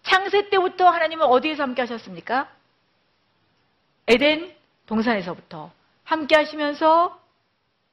창세 0.03 0.49
때부터 0.49 0.87
하나님은 0.87 1.25
어디에서 1.25 1.63
함께 1.63 1.81
하셨습니까? 1.81 2.49
에덴 4.07 4.55
동산에서부터 4.85 5.71
함께 6.03 6.35
하시면서 6.35 7.19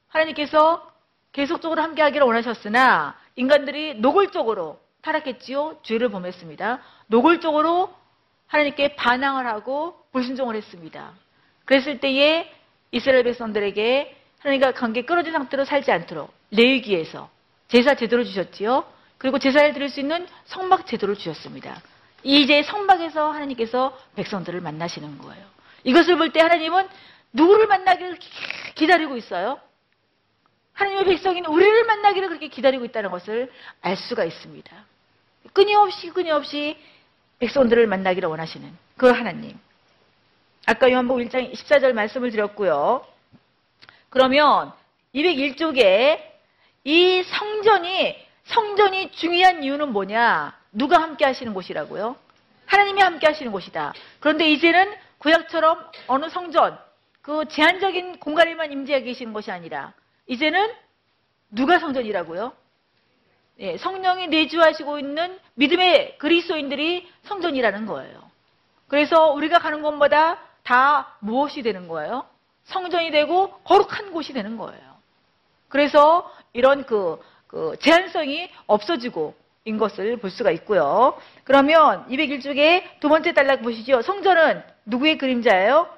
하나님께서 0.08 0.92
계속적으로 1.32 1.80
함께 1.82 2.02
하기를 2.02 2.26
원하셨으나 2.26 3.18
인간들이 3.36 3.94
노골적으로 3.94 4.78
타락했지요. 5.00 5.80
죄를 5.82 6.10
범했습니다. 6.10 6.80
노골적으로 7.06 8.01
하나님께 8.52 8.96
반항을 8.96 9.46
하고 9.46 9.96
불순종을 10.12 10.56
했습니다. 10.56 11.12
그랬을 11.64 12.00
때에 12.00 12.52
이스라엘 12.90 13.24
백성들에게 13.24 14.14
하나님과 14.40 14.72
관계 14.72 15.02
끊어진 15.02 15.32
상태로 15.32 15.64
살지 15.64 15.90
않도록 15.90 16.34
레위기에서 16.50 17.30
제사 17.68 17.94
제도를 17.94 18.26
주셨지요. 18.26 18.84
그리고 19.16 19.38
제사를 19.38 19.72
드릴 19.72 19.88
수 19.88 20.00
있는 20.00 20.26
성막 20.44 20.86
제도를 20.86 21.16
주셨습니다. 21.16 21.80
이제 22.24 22.62
성막에서 22.62 23.30
하나님께서 23.30 23.98
백성들을 24.16 24.60
만나시는 24.60 25.16
거예요. 25.18 25.46
이것을 25.84 26.18
볼 26.18 26.30
때 26.32 26.40
하나님은 26.40 26.88
누구를 27.32 27.66
만나기를 27.68 28.18
기다리고 28.74 29.16
있어요? 29.16 29.58
하나님의 30.74 31.04
백성인 31.06 31.46
우리를 31.46 31.84
만나기를 31.84 32.28
그렇게 32.28 32.48
기다리고 32.48 32.84
있다는 32.84 33.10
것을 33.10 33.50
알 33.80 33.96
수가 33.96 34.24
있습니다. 34.24 34.84
끊임없이 35.54 36.10
끊임없이 36.10 36.76
백성들을 37.42 37.88
만나기를 37.88 38.28
원하시는 38.28 38.72
그 38.96 39.10
하나님. 39.10 39.58
아까 40.64 40.88
요한복음 40.88 41.26
1장 41.26 41.52
14절 41.52 41.92
말씀을 41.92 42.30
드렸고요. 42.30 43.04
그러면 44.10 44.72
201쪽에 45.12 46.20
이 46.84 47.22
성전이 47.24 48.16
성전이 48.44 49.10
중요한 49.12 49.64
이유는 49.64 49.92
뭐냐? 49.92 50.56
누가 50.70 51.02
함께 51.02 51.24
하시는 51.24 51.52
곳이라고요? 51.52 52.14
하나님이 52.66 53.00
함께 53.02 53.26
하시는 53.26 53.50
곳이다. 53.50 53.92
그런데 54.20 54.48
이제는 54.48 54.94
구약처럼 55.18 55.90
어느 56.06 56.28
성전, 56.28 56.78
그 57.22 57.44
제한적인 57.48 58.20
공간에만 58.20 58.70
임재하고 58.70 59.04
계시는 59.04 59.32
것이 59.32 59.50
아니라 59.50 59.92
이제는 60.28 60.72
누가 61.50 61.80
성전이라고요? 61.80 62.52
예, 63.58 63.76
성령이 63.76 64.28
내주하시고 64.28 64.98
있는 64.98 65.38
믿음의 65.54 66.18
그리스도인들이 66.18 67.08
성전이라는 67.24 67.86
거예요. 67.86 68.30
그래서 68.88 69.32
우리가 69.32 69.58
가는 69.58 69.82
곳마다 69.82 70.38
다 70.62 71.16
무엇이 71.20 71.62
되는 71.62 71.88
거예요? 71.88 72.26
성전이 72.64 73.10
되고 73.10 73.50
거룩한 73.64 74.12
곳이 74.12 74.32
되는 74.32 74.56
거예요. 74.56 74.80
그래서 75.68 76.30
이런 76.52 76.84
그, 76.84 77.20
그 77.46 77.76
제한성이 77.80 78.50
없어지고 78.66 79.34
인 79.64 79.78
것을 79.78 80.16
볼 80.16 80.30
수가 80.30 80.50
있고요. 80.50 81.16
그러면 81.44 82.06
201쪽에 82.08 82.82
두 83.00 83.08
번째 83.08 83.32
단락 83.32 83.62
보시죠. 83.62 84.02
성전은 84.02 84.62
누구의 84.86 85.18
그림자예요? 85.18 85.88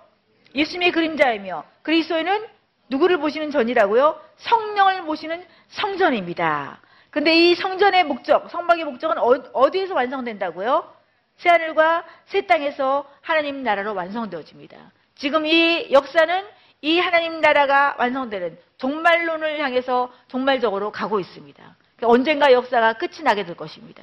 예수님의 0.54 0.92
그림자이며 0.92 1.64
그리스도인은 1.82 2.46
누구를 2.90 3.18
보시는 3.18 3.50
전이라고요? 3.50 4.20
성령을 4.36 5.02
보시는 5.04 5.44
성전입니다. 5.68 6.80
근데 7.14 7.32
이 7.32 7.54
성전의 7.54 8.06
목적, 8.06 8.50
성막의 8.50 8.84
목적은 8.86 9.18
어, 9.18 9.70
디에서 9.70 9.94
완성된다고요? 9.94 10.92
새하늘과 11.36 12.04
새 12.24 12.40
땅에서 12.40 13.08
하나님 13.20 13.62
나라로 13.62 13.94
완성되어집니다. 13.94 14.76
지금 15.14 15.46
이 15.46 15.92
역사는 15.92 16.44
이 16.82 16.98
하나님 16.98 17.40
나라가 17.40 17.94
완성되는 18.00 18.58
종말론을 18.78 19.60
향해서 19.60 20.12
종말적으로 20.26 20.90
가고 20.90 21.20
있습니다. 21.20 21.76
언젠가 22.02 22.50
역사가 22.50 22.94
끝이 22.94 23.22
나게 23.22 23.44
될 23.44 23.54
것입니다. 23.54 24.02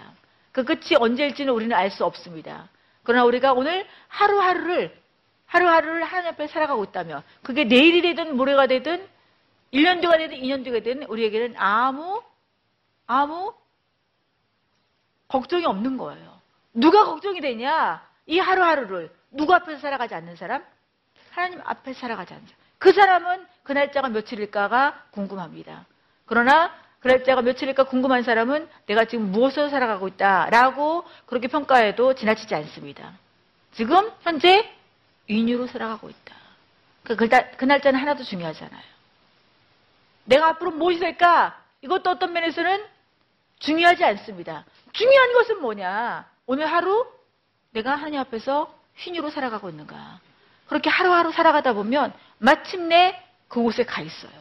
그 0.54 0.64
끝이 0.64 0.96
언제일지는 0.98 1.52
우리는 1.52 1.76
알 1.76 1.92
수 1.92 2.06
없습니다. 2.06 2.70
그러나 3.04 3.26
우리가 3.26 3.52
오늘 3.52 3.86
하루하루를 4.08 4.98
하루하루를 5.48 6.06
하나님 6.06 6.30
앞에 6.30 6.48
살아가고 6.48 6.86
있다면 6.86 7.24
그게 7.44 7.66
내일이 7.66 8.02
되든 8.02 8.38
모레가 8.38 8.68
되든 8.68 9.06
1년 9.74 10.00
뒤가 10.00 10.18
되든 10.18 10.38
2년 10.38 10.64
뒤가 10.64 10.80
되든 10.80 11.04
우리에게는 11.08 11.56
아무 11.58 12.22
아무 13.12 13.54
걱정이 15.28 15.66
없는 15.66 15.98
거예요. 15.98 16.40
누가 16.74 17.04
걱정이 17.04 17.42
되냐? 17.42 18.02
이 18.26 18.40
하루하루를 18.40 19.14
누구 19.32 19.54
앞에서 19.54 19.82
살아가지 19.82 20.16
않는 20.16 20.38
사람? 20.38 20.64
하나님 21.32 21.60
앞에 21.66 21.92
살아가지 21.94 22.34
않는 22.34 22.46
사람. 22.46 22.60
그 22.78 22.94
사람은 22.94 23.46
그 23.64 23.74
날짜가 23.74 24.08
며칠일까가 24.08 25.08
궁금합니다. 25.12 25.86
그러나 26.26 26.74
그럴 27.02 27.24
때가 27.24 27.42
며칠일까 27.42 27.84
궁금한 27.84 28.24
사람은 28.24 28.70
내가 28.86 29.04
지금 29.04 29.30
무엇으로 29.32 29.70
살아가고 29.70 30.08
있다라고 30.08 31.04
그렇게 31.26 31.50
평가해도 31.50 32.16
지나치지 32.16 32.56
않습니다. 32.56 33.12
지금 33.74 34.10
현재 34.22 34.74
인유로 35.28 35.68
살아가고 35.68 36.10
있다. 36.10 36.36
그, 37.04 37.18
그, 37.18 37.28
그 37.28 37.66
날짜는 37.66 38.00
하나도 38.00 38.24
중요하잖아요. 38.24 38.84
내가 40.26 40.48
앞으로 40.50 40.72
무엇이 40.72 41.00
될까? 41.00 41.62
이것도 41.82 42.10
어떤 42.12 42.32
면에서는 42.32 43.01
중요하지 43.62 44.04
않습니다. 44.04 44.66
중요한 44.92 45.34
것은 45.34 45.62
뭐냐? 45.62 46.28
오늘 46.46 46.66
하루 46.66 47.08
내가 47.72 47.96
하나님 47.96 48.20
앞에서 48.20 48.76
휘니로 48.98 49.30
살아가고 49.30 49.70
있는가? 49.70 50.20
그렇게 50.68 50.90
하루하루 50.90 51.32
살아가다 51.32 51.74
보면 51.74 52.14
마침내 52.38 53.22
그곳에 53.48 53.86
가 53.86 54.02
있어요. 54.02 54.32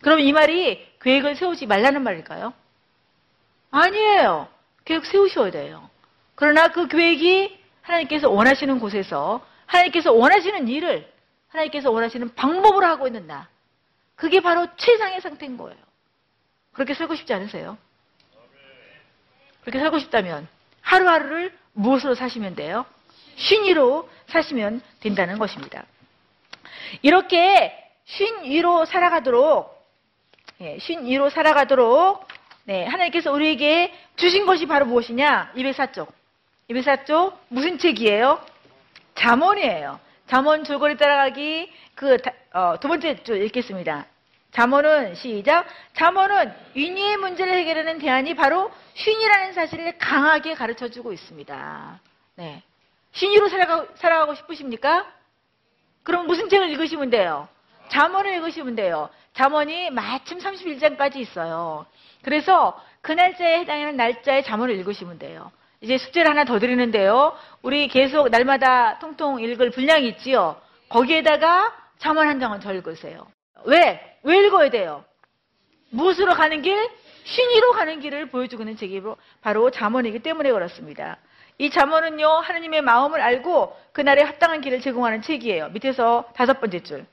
그럼 0.00 0.20
이 0.20 0.32
말이 0.32 0.86
계획을 1.02 1.36
세우지 1.36 1.66
말라는 1.66 2.02
말일까요? 2.02 2.52
아니에요. 3.70 4.48
계획 4.84 5.04
세우셔야 5.04 5.50
돼요. 5.50 5.88
그러나 6.34 6.68
그 6.68 6.88
계획이 6.88 7.58
하나님께서 7.82 8.30
원하시는 8.30 8.78
곳에서 8.80 9.46
하나님께서 9.66 10.12
원하시는 10.12 10.68
일을 10.68 11.12
하나님께서 11.48 11.90
원하시는 11.90 12.34
방법으로 12.34 12.86
하고 12.86 13.06
있는 13.06 13.26
나. 13.26 13.48
그게 14.16 14.40
바로 14.40 14.66
최상의 14.76 15.20
상태인 15.20 15.56
거예요. 15.56 15.78
그렇게 16.72 16.94
살고 16.94 17.14
싶지 17.16 17.32
않으세요? 17.34 17.76
그렇게 19.62 19.78
살고 19.78 19.98
싶다면 19.98 20.48
하루하루를 20.82 21.52
무엇으로 21.72 22.14
사시면 22.14 22.54
돼요? 22.54 22.84
쉰이로 23.36 24.08
사시면 24.26 24.82
된다는 25.00 25.38
것입니다. 25.38 25.84
이렇게 27.02 27.72
쉰이로 28.04 28.84
살아가도록 28.84 29.80
예, 30.60 30.78
쉰이로 30.78 31.30
살아가도록 31.30 32.26
네, 32.64 32.84
하나님께서 32.84 33.32
우리에게 33.32 33.92
주신 34.16 34.46
것이 34.46 34.66
바로 34.66 34.84
무엇이냐? 34.86 35.52
204쪽. 35.56 36.08
204쪽 36.68 37.36
무슨 37.48 37.78
책이에요? 37.78 38.44
잠언이에요. 39.14 39.98
잠언 40.26 40.64
줄거리 40.64 40.96
따라가기 40.96 41.72
그 41.94 42.16
어, 42.52 42.76
두 42.80 42.88
번째 42.88 43.22
줄 43.22 43.42
읽겠습니다. 43.44 44.06
잠언은 44.52 45.14
시작. 45.14 45.66
잠언은 45.94 46.52
윤희의 46.74 47.16
문제를 47.18 47.52
해결하는 47.54 47.98
대안이 47.98 48.34
바로 48.34 48.70
쉰이라는 48.94 49.52
사실을 49.52 49.98
강하게 49.98 50.54
가르쳐 50.54 50.88
주고 50.88 51.12
있습니다. 51.12 52.00
네. 52.36 52.62
쉰이로 53.12 53.48
살아가, 53.48 53.86
살아가고 53.94 54.34
싶으십니까? 54.34 55.06
그럼 56.02 56.26
무슨 56.26 56.48
책을 56.48 56.70
읽으시면 56.70 57.10
돼요? 57.10 57.48
잠언을 57.90 58.34
읽으시면 58.34 58.76
돼요. 58.76 59.10
잠언이 59.34 59.90
마침 59.90 60.38
31장까지 60.38 61.16
있어요. 61.16 61.86
그래서 62.22 62.80
그 63.00 63.12
날짜에 63.12 63.60
해당하는 63.60 63.96
날짜에 63.96 64.42
잠언을 64.42 64.74
읽으시면 64.76 65.18
돼요. 65.18 65.50
이제 65.80 65.96
숙제를 65.96 66.30
하나 66.30 66.44
더 66.44 66.58
드리는데요. 66.58 67.36
우리 67.62 67.88
계속 67.88 68.28
날마다 68.28 68.98
통통 68.98 69.40
읽을 69.40 69.70
분량이 69.70 70.08
있지요. 70.08 70.60
거기에다가 70.88 71.74
잠언 71.98 72.28
한 72.28 72.38
장은 72.38 72.60
더 72.60 72.72
읽으세요. 72.72 73.26
왜? 73.64 74.18
왜 74.22 74.46
읽어야 74.46 74.70
돼요? 74.70 75.04
무엇으로 75.90 76.34
가는 76.34 76.62
길? 76.62 76.76
쉰이로 77.24 77.72
가는 77.72 78.00
길을 78.00 78.30
보여주고 78.30 78.62
있는 78.62 78.76
책이 78.76 79.02
바로 79.42 79.70
잠언이기 79.70 80.20
때문에 80.20 80.50
그렇습니다. 80.52 81.18
이 81.58 81.70
잠언은요, 81.70 82.26
하나님의 82.26 82.80
마음을 82.82 83.20
알고 83.20 83.76
그날에 83.92 84.22
합당한 84.22 84.60
길을 84.62 84.80
제공하는 84.80 85.22
책이에요. 85.22 85.68
밑에서 85.68 86.24
다섯 86.34 86.60
번째 86.60 86.80
줄. 86.82 87.06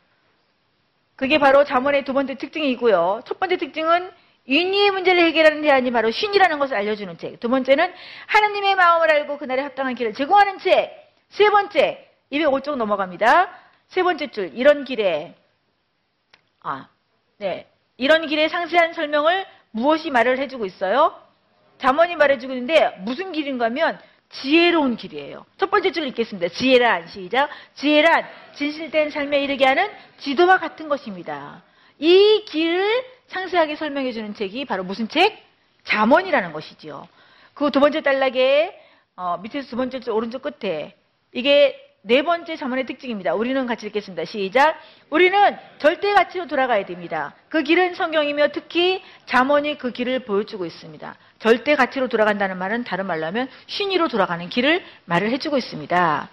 그게 1.17 1.37
바로 1.39 1.65
잠언의 1.65 2.05
두 2.05 2.13
번째 2.13 2.35
특징이고요. 2.35 3.23
첫 3.25 3.39
번째 3.39 3.57
특징은 3.57 4.09
윤리의 4.47 4.91
문제를 4.91 5.23
해결하는 5.23 5.61
대안이 5.61 5.91
바로 5.91 6.11
쉰이라는 6.11 6.59
것을 6.59 6.77
알려주는 6.77 7.17
책. 7.17 7.39
두 7.39 7.49
번째는 7.49 7.93
하나님의 8.27 8.75
마음을 8.75 9.11
알고 9.11 9.37
그날에 9.37 9.61
합당한 9.61 9.95
길을 9.95 10.13
제공하는 10.13 10.59
책. 10.59 11.11
세 11.29 11.49
번째, 11.49 12.07
205쪽 12.31 12.75
넘어갑니다. 12.75 13.49
세 13.89 14.03
번째 14.03 14.27
줄, 14.27 14.51
이런 14.53 14.85
길에, 14.85 15.35
아, 16.67 16.89
네. 17.37 17.65
이런 17.95 18.27
길에 18.27 18.49
상세한 18.49 18.91
설명을 18.91 19.45
무엇이 19.71 20.11
말을 20.11 20.37
해주고 20.39 20.65
있어요? 20.65 21.17
잠언이 21.77 22.17
말해주고 22.17 22.51
있는데 22.53 22.89
무슨 22.99 23.31
길인가 23.31 23.65
하면 23.65 23.97
지혜로운 24.29 24.97
길이에요. 24.97 25.45
첫 25.55 25.71
번째 25.71 25.93
줄 25.93 26.05
읽겠습니다. 26.07 26.49
지혜란, 26.49 27.07
시작. 27.07 27.49
지혜란, 27.75 28.25
진실된 28.55 29.11
삶에 29.11 29.41
이르게 29.43 29.65
하는 29.65 29.89
지도와 30.17 30.57
같은 30.57 30.89
것입니다. 30.89 31.63
이 31.99 32.43
길을 32.45 33.05
상세하게 33.27 33.77
설명해 33.77 34.11
주는 34.11 34.33
책이 34.33 34.65
바로 34.65 34.83
무슨 34.83 35.07
책? 35.07 35.41
잠언이라는 35.85 36.51
것이지요. 36.51 37.07
그 37.53 37.69
두 37.69 37.79
번째 37.79 38.01
단락에 38.01 38.77
어, 39.15 39.37
밑에서 39.37 39.69
두 39.69 39.77
번째 39.77 40.01
줄 40.01 40.11
오른쪽 40.11 40.41
끝에 40.41 40.95
이게 41.31 41.86
네 42.03 42.21
번째 42.21 42.55
잠언의 42.55 42.85
특징입니다. 42.85 43.33
우리는 43.33 43.65
같이 43.65 43.87
읽겠습니다. 43.87 44.23
시작. 44.25 44.77
우리는 45.09 45.57
절대 45.79 46.13
가치로 46.13 46.47
돌아가야 46.47 46.85
됩니다. 46.85 47.33
그 47.49 47.63
길은 47.63 47.95
성경이며 47.95 48.49
특히 48.53 49.03
잠언이 49.25 49.77
그 49.77 49.91
길을 49.91 50.19
보여주고 50.19 50.65
있습니다. 50.65 51.15
절대 51.39 51.75
가치로 51.75 52.07
돌아간다는 52.07 52.57
말은 52.57 52.83
다른 52.85 53.07
말로 53.07 53.25
하면 53.27 53.49
쉰이로 53.67 54.07
돌아가는 54.07 54.47
길을 54.47 54.83
말을 55.05 55.31
해주고 55.31 55.57
있습니다. 55.57 56.29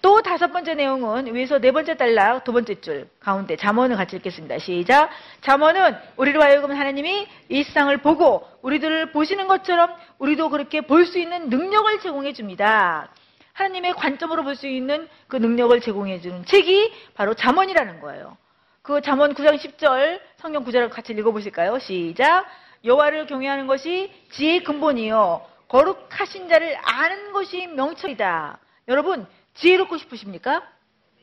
또 0.00 0.20
다섯 0.22 0.52
번째 0.52 0.74
내용은 0.74 1.32
위에서 1.32 1.60
네 1.60 1.70
번째 1.70 1.96
단락 1.96 2.42
두 2.42 2.52
번째 2.52 2.80
줄 2.80 3.08
가운데 3.20 3.54
잠언을 3.54 3.96
같이 3.96 4.16
읽겠습니다. 4.16 4.58
시작. 4.58 5.10
잠언은 5.42 5.94
우리로 6.16 6.42
하여금 6.42 6.72
하나님이 6.72 7.28
이 7.48 7.62
세상을 7.62 7.96
보고 7.98 8.48
우리들을 8.62 9.12
보시는 9.12 9.46
것처럼 9.46 9.94
우리도 10.18 10.48
그렇게 10.50 10.80
볼 10.80 11.06
수 11.06 11.20
있는 11.20 11.48
능력을 11.48 12.00
제공해 12.00 12.32
줍니다. 12.32 13.10
하나님의 13.52 13.94
관점으로 13.94 14.44
볼 14.44 14.56
수 14.56 14.66
있는 14.66 15.08
그 15.28 15.36
능력을 15.36 15.78
제공해 15.80 16.20
주는 16.20 16.44
책이 16.44 16.92
바로 17.14 17.34
잠언이라는 17.34 18.00
거예요. 18.00 18.36
그 18.82 19.00
잠언 19.00 19.34
9장 19.34 19.58
10절 19.58 20.20
성경 20.36 20.64
구절을 20.64 20.90
같이 20.90 21.12
읽어 21.12 21.30
보실까요? 21.32 21.78
시작. 21.78 22.46
여호와를 22.84 23.26
경외하는 23.26 23.66
것이 23.66 24.12
지혜의 24.32 24.64
근본이요 24.64 25.46
거룩하신 25.68 26.48
자를 26.48 26.76
아는 26.82 27.32
것이 27.32 27.66
명철이다. 27.68 28.58
여러분 28.88 29.26
지혜롭고 29.54 29.96
싶으십니까? 29.98 30.62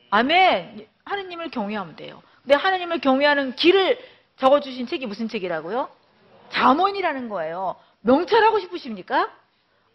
아멘. 0.09 0.87
하느님을 1.05 1.51
경외하면 1.51 1.95
돼요. 1.95 2.21
근데 2.43 2.55
하느님을 2.55 2.99
경외하는 2.99 3.55
길을 3.55 3.99
적어 4.37 4.59
주신 4.59 4.87
책이 4.87 5.05
무슨 5.05 5.27
책이라고요? 5.27 5.89
잠언이라는 6.49 7.29
거예요. 7.29 7.75
명찰하고 8.01 8.59
싶으십니까? 8.59 9.29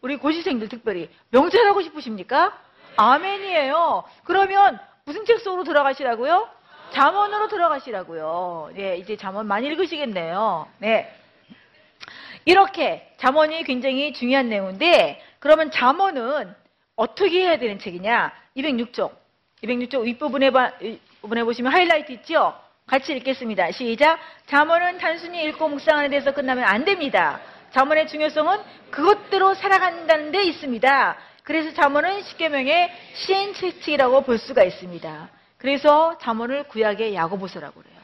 우리 0.05 0.17
고시생들 0.17 0.69
특별히 0.69 1.09
명찰하고 1.31 1.81
싶으십니까? 1.81 2.53
아멘이에요. 2.97 4.05
그러면 4.25 4.79
무슨 5.07 5.25
책 5.25 5.41
속으로 5.41 5.65
들어가시라고요? 5.65 6.47
잠언으로 6.91 7.49
들어가시라고요. 7.49 8.73
네, 8.75 8.99
이제 8.99 9.17
잠언 9.17 9.47
많이 9.47 9.67
읽으시겠네요. 9.67 10.69
네. 10.77 11.11
이렇게 12.45 13.15
잠언이 13.17 13.65
굉장히 13.65 14.13
중요한 14.13 14.51
내용인데 14.51 15.23
그러면 15.39 15.71
잠언은 15.71 16.55
어떻게 16.97 17.41
해야 17.41 17.59
되는 17.59 17.79
책이냐? 17.79 18.31
206쪽. 18.59 19.11
206쪽 19.63 20.03
윗부분에, 20.03 20.51
봐, 20.51 20.73
윗부분에 20.83 21.45
보시면 21.45 21.73
하이라이트 21.73 22.13
있죠? 22.13 22.55
같이 22.87 23.15
읽겠습니다. 23.15 23.71
시작. 23.71 24.19
잠언은 24.49 24.99
단순히 24.99 25.45
읽고 25.45 25.67
묵상하는 25.67 26.11
데서 26.11 26.35
끝나면 26.35 26.65
안 26.65 26.85
됩니다. 26.85 27.41
잠언의 27.75 28.07
중요성은 28.07 28.61
그것대로 28.91 29.55
살아간다는 29.55 30.31
데 30.31 30.45
있습니다. 30.45 31.16
그래서 31.43 31.75
잠언은 31.75 32.22
십계명의 32.22 32.91
시행책이라고 33.14 34.20
볼 34.22 34.39
수가 34.39 34.62
있습니다. 34.62 35.29
그래서 35.59 36.16
잠언을 36.18 36.68
구약의 36.68 37.16
야고보서라고 37.16 37.83
그래요. 37.83 37.99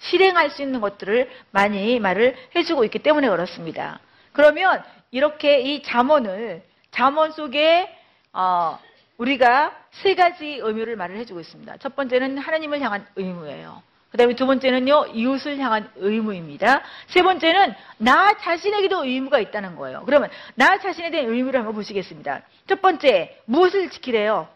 실행할 0.00 0.50
수 0.50 0.62
있는 0.62 0.80
것들을 0.80 1.30
많이 1.52 2.00
말을 2.00 2.36
해주고 2.56 2.84
있기 2.86 2.98
때문에 2.98 3.28
그렇습니다. 3.28 4.00
그러면 4.32 4.82
이렇게 5.12 5.60
이 5.60 5.84
잠언을 5.84 6.64
잠언 6.90 7.30
속에 7.30 7.96
어, 8.32 8.80
우리가 9.18 9.72
세 9.92 10.16
가지 10.16 10.58
의무를 10.60 10.96
말을 10.96 11.16
해주고 11.18 11.38
있습니다. 11.38 11.76
첫 11.76 11.94
번째는 11.94 12.38
하나님을 12.38 12.80
향한 12.80 13.06
의무예요. 13.14 13.84
그 14.12 14.18
다음에 14.18 14.34
두 14.34 14.46
번째는요, 14.46 15.06
이웃을 15.14 15.58
향한 15.58 15.90
의무입니다. 15.96 16.82
세 17.06 17.22
번째는 17.22 17.74
나 17.96 18.34
자신에게도 18.34 19.06
의무가 19.06 19.38
있다는 19.38 19.74
거예요. 19.74 20.02
그러면 20.04 20.28
나 20.54 20.78
자신에 20.78 21.10
대한 21.10 21.30
의무를 21.30 21.60
한번 21.60 21.74
보시겠습니다. 21.74 22.42
첫 22.66 22.82
번째, 22.82 23.40
무엇을 23.46 23.88
지키래요? 23.88 24.48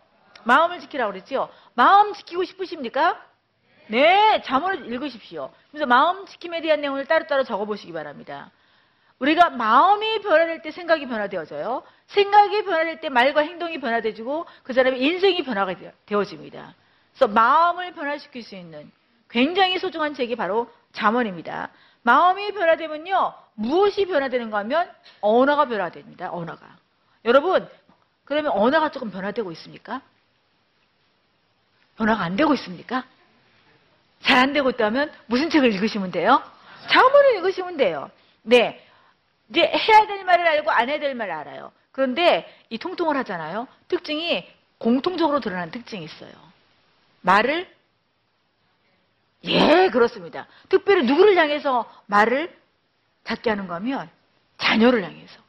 마음을 0.45 0.81
지키라고 0.81 1.11
그랬죠? 1.11 1.49
마음 1.73 2.13
지키고 2.13 2.45
싶으십니까? 2.45 3.19
네, 3.87 4.43
잠언을 4.43 4.93
읽으십시오. 4.93 5.51
그래서 5.71 5.87
마음 5.87 6.27
지킴에 6.27 6.61
대한 6.61 6.83
내용을 6.83 7.07
따로따로 7.07 7.43
적어보시기 7.45 7.95
바랍니다. 7.95 8.51
우리가 9.21 9.49
마음이 9.49 10.21
변화될 10.21 10.61
때 10.61 10.71
생각이 10.71 11.07
변화되어져요. 11.07 11.83
생각이 12.09 12.65
변화될 12.65 13.01
때 13.01 13.09
말과 13.09 13.41
행동이 13.41 13.81
변화되지고 13.81 14.45
그 14.65 14.75
사람의 14.75 15.01
인생이 15.03 15.45
변화가 15.45 15.75
되어집니다. 16.05 16.75
그래서 17.15 17.33
마음을 17.33 17.95
변화시킬 17.95 18.43
수 18.43 18.55
있는 18.55 18.93
굉장히 19.37 19.79
소중한 19.79 20.15
책이 20.15 20.35
바로 20.35 20.73
잠언입니다. 20.93 21.69
마음이 22.05 22.53
변화되면요. 22.53 23.35
무엇이 23.53 24.07
변화되는가 24.07 24.57
하면 24.61 24.91
언어가 25.21 25.67
변화됩니다. 25.67 26.33
언어가. 26.33 26.79
여러분, 27.23 27.69
그러면 28.25 28.53
언어가 28.53 28.91
조금 28.91 29.11
변화되고 29.11 29.53
있습니까? 29.53 30.01
변화가 31.99 32.25
안 32.25 32.37
되고 32.37 32.55
있습니까? 32.55 33.05
잘 34.23 34.39
안 34.39 34.55
되고 34.55 34.71
있다면 34.71 35.13
무슨 35.27 35.51
책을 35.51 35.71
읽으시면 35.75 36.13
돼요? 36.13 36.43
자문을 36.89 37.37
읽으시면 37.37 37.77
돼요. 37.77 38.11
네. 38.41 38.83
이제 39.51 39.61
해야 39.61 40.07
될 40.07 40.25
말을 40.25 40.47
알고 40.47 40.71
안 40.71 40.89
해야 40.89 40.99
될 40.99 41.15
말을 41.15 41.31
알아요. 41.35 41.73
그런데 41.93 42.51
이 42.71 42.79
통통을 42.79 43.19
하잖아요. 43.19 43.69
특징이 43.89 44.49
공통적으로 44.79 45.41
드러나는 45.41 45.73
특징이 45.73 46.07
있어요. 46.07 46.33
말을 47.21 47.76
예, 49.47 49.89
그렇습니다. 49.91 50.47
특별히 50.69 51.05
누구를 51.07 51.37
향해서 51.37 51.91
말을 52.07 52.55
닿게 53.25 53.51
하는 53.51 53.67
거면 53.67 54.09
자녀를 54.59 55.05
향해서 55.05 55.41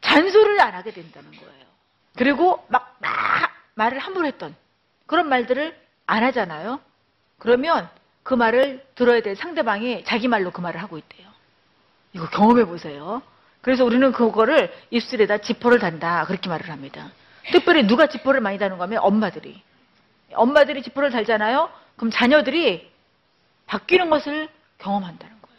잔소리를 0.00 0.60
안 0.60 0.74
하게 0.74 0.92
된다는 0.92 1.30
거예요. 1.30 1.64
그리고 2.16 2.64
막, 2.68 2.96
막 3.00 3.50
말을 3.74 3.98
함부로 3.98 4.26
했던 4.26 4.54
그런 5.06 5.28
말들을 5.28 5.76
안 6.06 6.24
하잖아요. 6.24 6.80
그러면 7.38 7.88
그 8.22 8.34
말을 8.34 8.84
들어야 8.94 9.20
될 9.20 9.36
상대방이 9.36 10.04
자기 10.04 10.28
말로 10.28 10.50
그 10.50 10.60
말을 10.60 10.80
하고 10.82 10.98
있대요. 10.98 11.28
이거 12.12 12.28
경험해 12.28 12.64
보세요. 12.66 13.22
그래서 13.60 13.84
우리는 13.84 14.12
그거를 14.12 14.72
입술에다 14.90 15.38
지퍼를 15.38 15.78
단다. 15.78 16.26
그렇게 16.26 16.48
말을 16.48 16.70
합니다. 16.70 17.10
특별히 17.52 17.86
누가 17.86 18.06
지퍼를 18.06 18.40
많이 18.40 18.58
다는 18.58 18.78
거면 18.78 19.00
엄마들이. 19.02 19.62
엄마들이 20.34 20.82
지퍼를 20.82 21.10
달잖아요? 21.10 21.70
그럼 21.96 22.10
자녀들이 22.10 22.90
바뀌는 23.66 24.10
것을 24.10 24.48
경험한다는 24.78 25.40
거예요. 25.40 25.58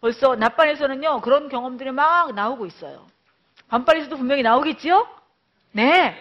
벌써 0.00 0.36
낮반에서는요, 0.36 1.20
그런 1.20 1.48
경험들이 1.48 1.90
막 1.92 2.34
나오고 2.34 2.66
있어요. 2.66 3.06
반반에서도 3.68 4.16
분명히 4.16 4.42
나오겠지요? 4.42 5.08
네. 5.72 6.16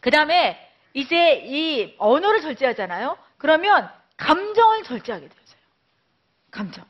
그 0.00 0.10
다음에 0.10 0.72
이제 0.94 1.42
이 1.44 1.94
언어를 1.98 2.40
절제하잖아요? 2.40 3.18
그러면 3.38 3.90
감정을 4.16 4.82
절제하게 4.84 5.28
되어요. 5.28 5.46
감정. 6.50 6.84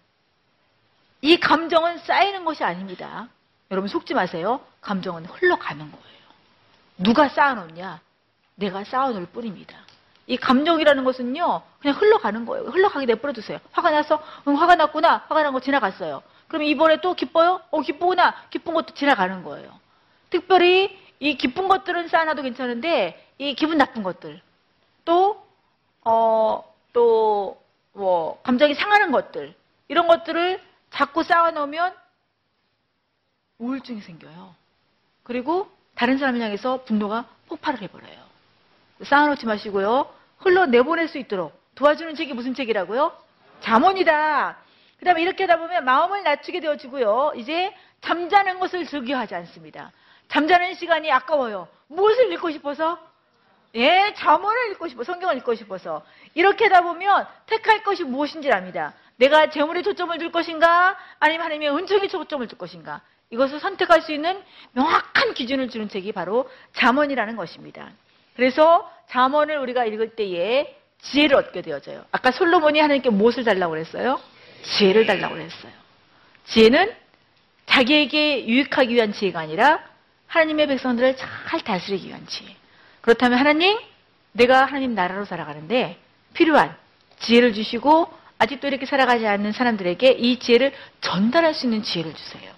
이 1.23 1.39
감정은 1.39 1.99
쌓이는 1.99 2.45
것이 2.45 2.63
아닙니다. 2.63 3.29
여러분 3.71 3.89
속지 3.89 4.15
마세요. 4.15 4.65
감정은 4.81 5.25
흘러가는 5.27 5.91
거예요. 5.91 6.17
누가 6.99 7.29
쌓아놓냐? 7.29 8.01
내가 8.55 8.85
쌓아놓을 8.85 9.27
뿐입니다. 9.27 9.86
이 10.27 10.37
감정이라는 10.37 11.05
것은요, 11.05 11.63
그냥 11.81 11.97
흘러가는 11.97 12.45
거예요. 12.47 12.67
흘러가게 12.67 13.07
내버려 13.07 13.33
두세요. 13.33 13.59
화가 13.73 13.91
나서, 13.91 14.23
응, 14.49 14.61
화가 14.61 14.75
났구나. 14.75 15.25
화가 15.29 15.43
난 15.43 15.53
거 15.53 15.61
지나갔어요. 15.61 16.23
그럼 16.49 16.63
이번에 16.65 17.01
또 17.01 17.15
기뻐요? 17.15 17.61
어, 17.71 17.81
기쁘구나. 17.81 18.35
기쁜 18.51 18.75
것도 18.75 18.95
지나가는 18.95 19.43
거예요. 19.45 19.79
특별히 20.31 20.99
이 21.21 21.37
기쁜 21.37 21.69
것들은 21.69 22.09
쌓아놔도 22.09 22.43
괜찮은데, 22.43 23.25
이 23.39 23.55
기분 23.55 23.79
나쁜 23.79 24.03
것들, 24.03 24.41
또, 25.05 25.47
어, 26.05 26.65
또, 26.93 27.63
뭐, 27.93 28.41
감정이 28.43 28.75
상하는 28.75 29.13
것들, 29.13 29.55
이런 29.89 30.09
것들을 30.09 30.61
자꾸 30.91 31.23
쌓아놓으면 31.23 31.95
우울증이 33.59 34.01
생겨요. 34.01 34.55
그리고 35.23 35.71
다른 35.95 36.19
사람을 36.19 36.41
향해서 36.41 36.85
분노가 36.85 37.27
폭발을 37.49 37.81
해버려요. 37.83 38.27
쌓아놓지 39.05 39.47
마시고요. 39.47 40.13
흘러내보낼 40.39 41.09
수 41.09 41.19
있도록 41.19 41.59
도와주는 41.75 42.15
책이 42.15 42.35
무슨 42.35 42.55
책이라고요? 42.55 43.13
잠언이다. 43.61 44.57
그 44.99 45.05
다음에 45.05 45.23
이렇게 45.23 45.45
하다 45.45 45.59
보면 45.59 45.85
마음을 45.85 46.23
낮추게 46.23 46.61
되어지고요. 46.61 47.33
이제 47.37 47.75
잠자는 48.01 48.59
것을 48.59 48.87
즐겨하지 48.87 49.35
않습니다. 49.35 49.93
잠자는 50.29 50.75
시간이 50.75 51.11
아까워요. 51.11 51.69
무엇을 51.89 52.33
읽고 52.33 52.51
싶어서? 52.51 52.99
예, 53.75 54.15
잠언을 54.17 54.71
읽고 54.73 54.89
싶어, 54.89 55.05
성경을 55.05 55.37
읽고 55.39 55.55
싶어서. 55.55 56.03
이렇게 56.35 56.65
하다 56.65 56.83
보면 56.83 57.27
택할 57.47 57.83
것이 57.83 58.05
무엇인지 58.05 58.51
압니다. 58.51 58.95
내가 59.17 59.51
재물에 59.51 59.83
초점을 59.83 60.17
둘 60.19 60.33
것인가? 60.33 60.97
아니면 61.19 61.45
하나님의 61.45 61.77
은총에 61.77 62.09
초점을 62.09 62.47
둘 62.49 62.59
것인가? 62.59 63.03
이것을 63.31 63.61
선택할 63.61 64.03
수 64.03 64.13
있는 64.13 64.43
명확한 64.73 65.35
기준을 65.35 65.69
주는 65.69 65.89
책이 65.89 66.13
바로 66.13 66.49
잠언이라는 66.75 67.37
것입니다. 67.37 67.91
그래서 68.37 68.91
잠언을 69.09 69.59
우리가 69.59 69.85
읽을 69.85 70.11
때에 70.11 70.77
지혜를 71.03 71.37
얻게 71.37 71.63
되어져요. 71.63 72.05
아까 72.13 72.31
솔로몬이 72.31 72.81
하나님께 72.81 73.11
무엇을 73.11 73.45
달라고 73.45 73.73
그랬어요? 73.73 74.21
지혜를 74.63 75.07
달라고 75.07 75.35
그랬어요. 75.35 75.73
지혜는 76.47 76.93
자기에게 77.67 78.47
유익하기 78.47 78.95
위한 78.95 79.13
지혜가 79.13 79.41
아니라 79.41 79.83
하나님의 80.27 80.67
백성들을 80.69 81.17
잘 81.17 81.61
다스리기 81.61 82.09
위한 82.09 82.27
지혜. 82.27 82.55
그렇다면 83.01 83.39
하나님, 83.39 83.79
내가 84.33 84.65
하나님 84.65 84.95
나라로 84.95 85.25
살아가는데 85.25 85.99
필요한 86.35 86.77
지혜를 87.19 87.55
주시고 87.55 88.13
아직도 88.39 88.67
이렇게 88.67 88.85
살아가지 88.87 89.27
않는 89.27 89.53
사람들에게 89.53 90.11
이 90.13 90.39
지혜를 90.39 90.73
전달할 91.01 91.55
수 91.55 91.67
있는 91.67 91.83
지혜를 91.83 92.15
주세요. 92.15 92.53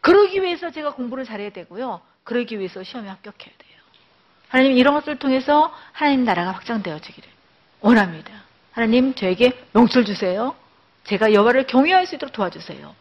그러기 0.00 0.42
위해서 0.42 0.70
제가 0.70 0.94
공부를 0.94 1.24
잘해야 1.24 1.50
되고요. 1.50 2.00
그러기 2.24 2.58
위해서 2.58 2.82
시험에 2.82 3.08
합격해야 3.08 3.50
돼요. 3.55 3.55
하나님 4.48 4.72
이런 4.76 4.94
것들을 4.94 5.18
통해서 5.18 5.72
하나님 5.92 6.24
나라가 6.24 6.52
확장되어지기를 6.52 7.28
원합니다. 7.80 8.32
하나님 8.72 9.14
저에게 9.14 9.52
명철 9.72 10.04
주세요. 10.04 10.54
제가 11.04 11.32
여호와를 11.32 11.66
경외할 11.66 12.06
수 12.06 12.16
있도록 12.16 12.32
도와주세요. 12.32 12.94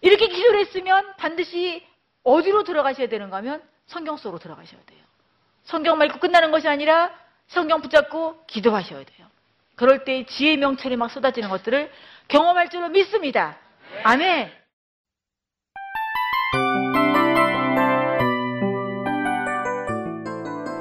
이렇게 0.00 0.28
기도를 0.28 0.60
했으면 0.60 1.12
반드시 1.16 1.84
어디로 2.22 2.64
들어가셔야 2.64 3.08
되는가 3.08 3.38
하면 3.38 3.62
성경 3.86 4.16
속으로 4.16 4.38
들어가셔야 4.38 4.80
돼요. 4.86 5.00
성경만 5.64 6.08
읽고 6.08 6.18
끝나는 6.18 6.50
것이 6.50 6.68
아니라 6.68 7.10
성경 7.48 7.80
붙잡고 7.80 8.44
기도하셔야 8.46 9.04
돼요. 9.04 9.26
그럴 9.74 10.04
때 10.04 10.24
지혜 10.26 10.56
명철이 10.56 10.96
막 10.96 11.10
쏟아지는 11.10 11.48
것들을 11.48 11.90
경험할 12.28 12.70
줄로 12.70 12.88
믿습니다. 12.88 13.58
아멘. 14.02 14.52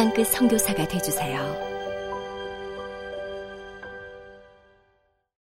땅끝 0.00 0.28
성교사가 0.28 0.88
되주세요 0.88 1.69